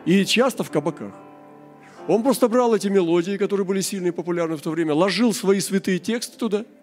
И 0.05 0.25
часто 0.25 0.63
в 0.65 0.71
кабаках. 0.71 1.13
Он 2.07 2.23
просто 2.23 2.49
брал 2.49 2.75
эти 2.75 2.89
мелодии, 2.89 3.37
которые 3.37 3.67
были 3.67 3.81
сильно 3.81 4.13
популярны 4.13 4.57
в 4.57 4.63
то 4.63 4.71
время, 4.71 4.95
ложил 4.95 5.35
свои 5.35 5.61
святые 5.61 5.99
тексты 5.99 6.39
туда– 6.39 6.65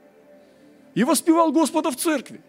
и 0.95 1.03
воспевал 1.03 1.51
Господа 1.51 1.91
в 1.91 1.97
церкви. 1.97 2.41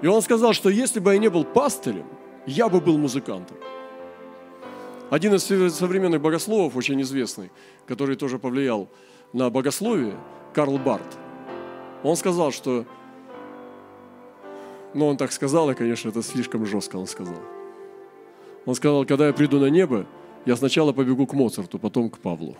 И 0.00 0.06
он 0.06 0.22
сказал, 0.22 0.52
что 0.52 0.70
если 0.70 1.00
бы 1.00 1.12
я 1.12 1.18
не 1.18 1.28
был 1.28 1.44
пастырем, 1.44 2.06
я 2.46 2.68
бы 2.68 2.80
был 2.80 2.96
музыкантом. 2.96 3.56
Один 5.10 5.34
из 5.34 5.44
современных 5.74 6.20
богословов, 6.20 6.76
очень 6.76 7.00
известный, 7.02 7.50
который 7.86 8.16
тоже 8.16 8.38
повлиял 8.38 8.88
на 9.32 9.50
богословие, 9.50 10.18
Карл 10.52 10.78
Барт, 10.78 11.18
он 12.02 12.16
сказал, 12.16 12.52
что, 12.52 12.84
ну 14.94 15.06
он 15.06 15.16
так 15.16 15.32
сказал, 15.32 15.70
и, 15.70 15.74
конечно, 15.74 16.08
это 16.08 16.22
слишком 16.22 16.66
жестко 16.66 16.96
он 16.96 17.06
сказал. 17.06 17.40
Он 18.64 18.74
сказал, 18.74 19.04
когда 19.04 19.28
я 19.28 19.32
приду 19.32 19.58
на 19.58 19.66
небо, 19.66 20.06
я 20.44 20.56
сначала 20.56 20.92
побегу 20.92 21.26
к 21.26 21.34
Моцарту, 21.34 21.78
потом 21.78 22.10
к 22.10 22.18
Павлу. 22.18 22.56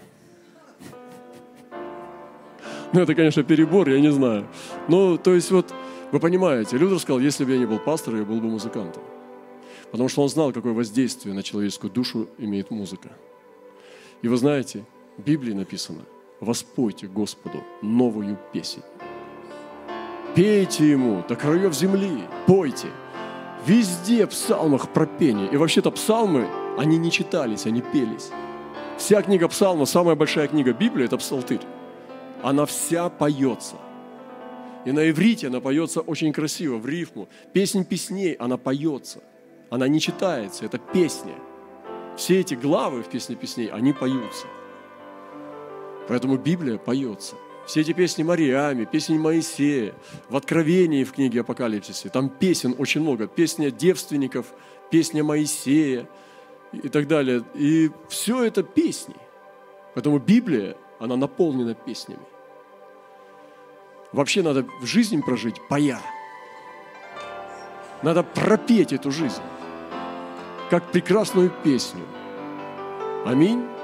Ну, 2.93 3.01
это, 3.01 3.15
конечно, 3.15 3.43
перебор, 3.43 3.89
я 3.89 4.01
не 4.01 4.13
знаю. 4.13 4.47
Ну, 4.89 5.19
то 5.19 5.35
есть 5.35 5.51
вот, 5.51 5.73
вы 6.13 6.21
понимаете, 6.21 6.79
Лютер 6.79 6.99
сказал, 6.99 7.21
если 7.21 7.45
бы 7.45 7.53
я 7.53 7.59
не 7.59 7.67
был 7.67 7.79
пастором, 7.79 8.21
я 8.21 8.25
был 8.25 8.41
бы 8.41 8.49
музыкантом. 8.49 9.03
Потому 9.91 10.09
что 10.09 10.23
он 10.23 10.29
знал, 10.29 10.53
какое 10.53 10.73
воздействие 10.73 11.35
на 11.35 11.43
человеческую 11.43 11.93
душу 11.93 12.29
имеет 12.39 12.71
музыка. 12.71 13.11
И 14.23 14.29
вы 14.29 14.37
знаете, 14.37 14.85
в 15.19 15.23
Библии 15.23 15.53
написано, 15.53 16.01
воспойте 16.41 17.07
Господу 17.07 17.63
новую 17.83 18.39
песнь. 18.53 18.83
Пейте 20.35 20.91
Ему 20.91 21.25
до 21.29 21.35
краев 21.35 21.75
земли, 21.75 22.23
пойте. 22.47 22.89
Везде 23.67 24.27
в 24.27 24.31
псалмах 24.31 24.91
про 24.91 25.07
пение. 25.07 25.49
И 25.51 25.57
вообще-то 25.57 25.91
псалмы, 25.91 26.49
они 26.79 26.99
не 26.99 27.11
читались, 27.11 27.67
они 27.67 27.81
пелись. 27.81 28.31
Вся 28.99 29.23
книга 29.23 29.49
псалма, 29.49 29.87
самая 29.87 30.15
большая 30.15 30.47
книга 30.47 30.73
Библии– 30.73 31.05
это 31.07 31.17
псалтырь 31.17 31.61
она 32.43 32.67
вся 32.67 33.09
поется. 33.09 33.77
И 34.85 34.93
на 34.93 35.11
иврите 35.11 35.49
она 35.49 35.61
поется 35.61 36.01
очень 36.01 36.33
красиво, 36.33 36.77
в 36.77 36.87
рифму. 36.87 37.29
Песнь 37.53 37.85
песней, 37.85 38.35
она 38.35 38.57
поется. 38.57 39.21
Она 39.69 39.89
не 39.89 40.01
читается, 40.01 40.65
это 40.65 40.79
песня. 40.79 41.35
Все 42.17 42.41
эти 42.41 42.55
главы 42.55 43.03
в 43.03 43.09
песне 43.09 43.35
песней, 43.35 43.67
они 43.67 43.93
поются. 43.93 44.47
Поэтому 46.09 46.39
Библия 46.39 46.79
поется. 46.79 47.35
Все 47.67 47.81
эти 47.81 47.93
песни 47.93 48.23
Мариами, 48.23 48.85
песни 48.85 49.19
Моисея, 49.19 49.93
в 50.29 50.37
Откровении 50.37 51.03
в 51.03 51.13
книге 51.13 51.41
Апокалипсисе, 51.41 52.09
там 52.11 52.29
песен 52.29 52.77
очень 52.79 53.01
много. 53.01 53.27
Песня 53.27 53.73
девственников, 53.73 54.55
песня 54.89 55.25
Моисея 55.25 56.09
и 56.73 56.89
так 56.89 57.09
далее. 57.09 57.43
И 57.55 57.91
все 58.09 58.45
это 58.45 58.63
песни. 58.63 59.17
Поэтому 59.95 60.21
Библия 60.21 60.77
она 60.99 61.17
наполнена 61.17 61.75
песнями. 61.75 62.21
Вообще 64.13 64.43
надо 64.43 64.67
в 64.81 64.87
жизнь 64.87 65.23
прожить 65.23 65.61
поя. 65.69 66.01
Надо 68.03 68.23
пропеть 68.23 68.93
эту 68.93 69.11
жизнь, 69.11 69.43
как 70.71 70.91
прекрасную 70.93 71.51
песню. 71.51 72.05
Аминь. 73.27 73.76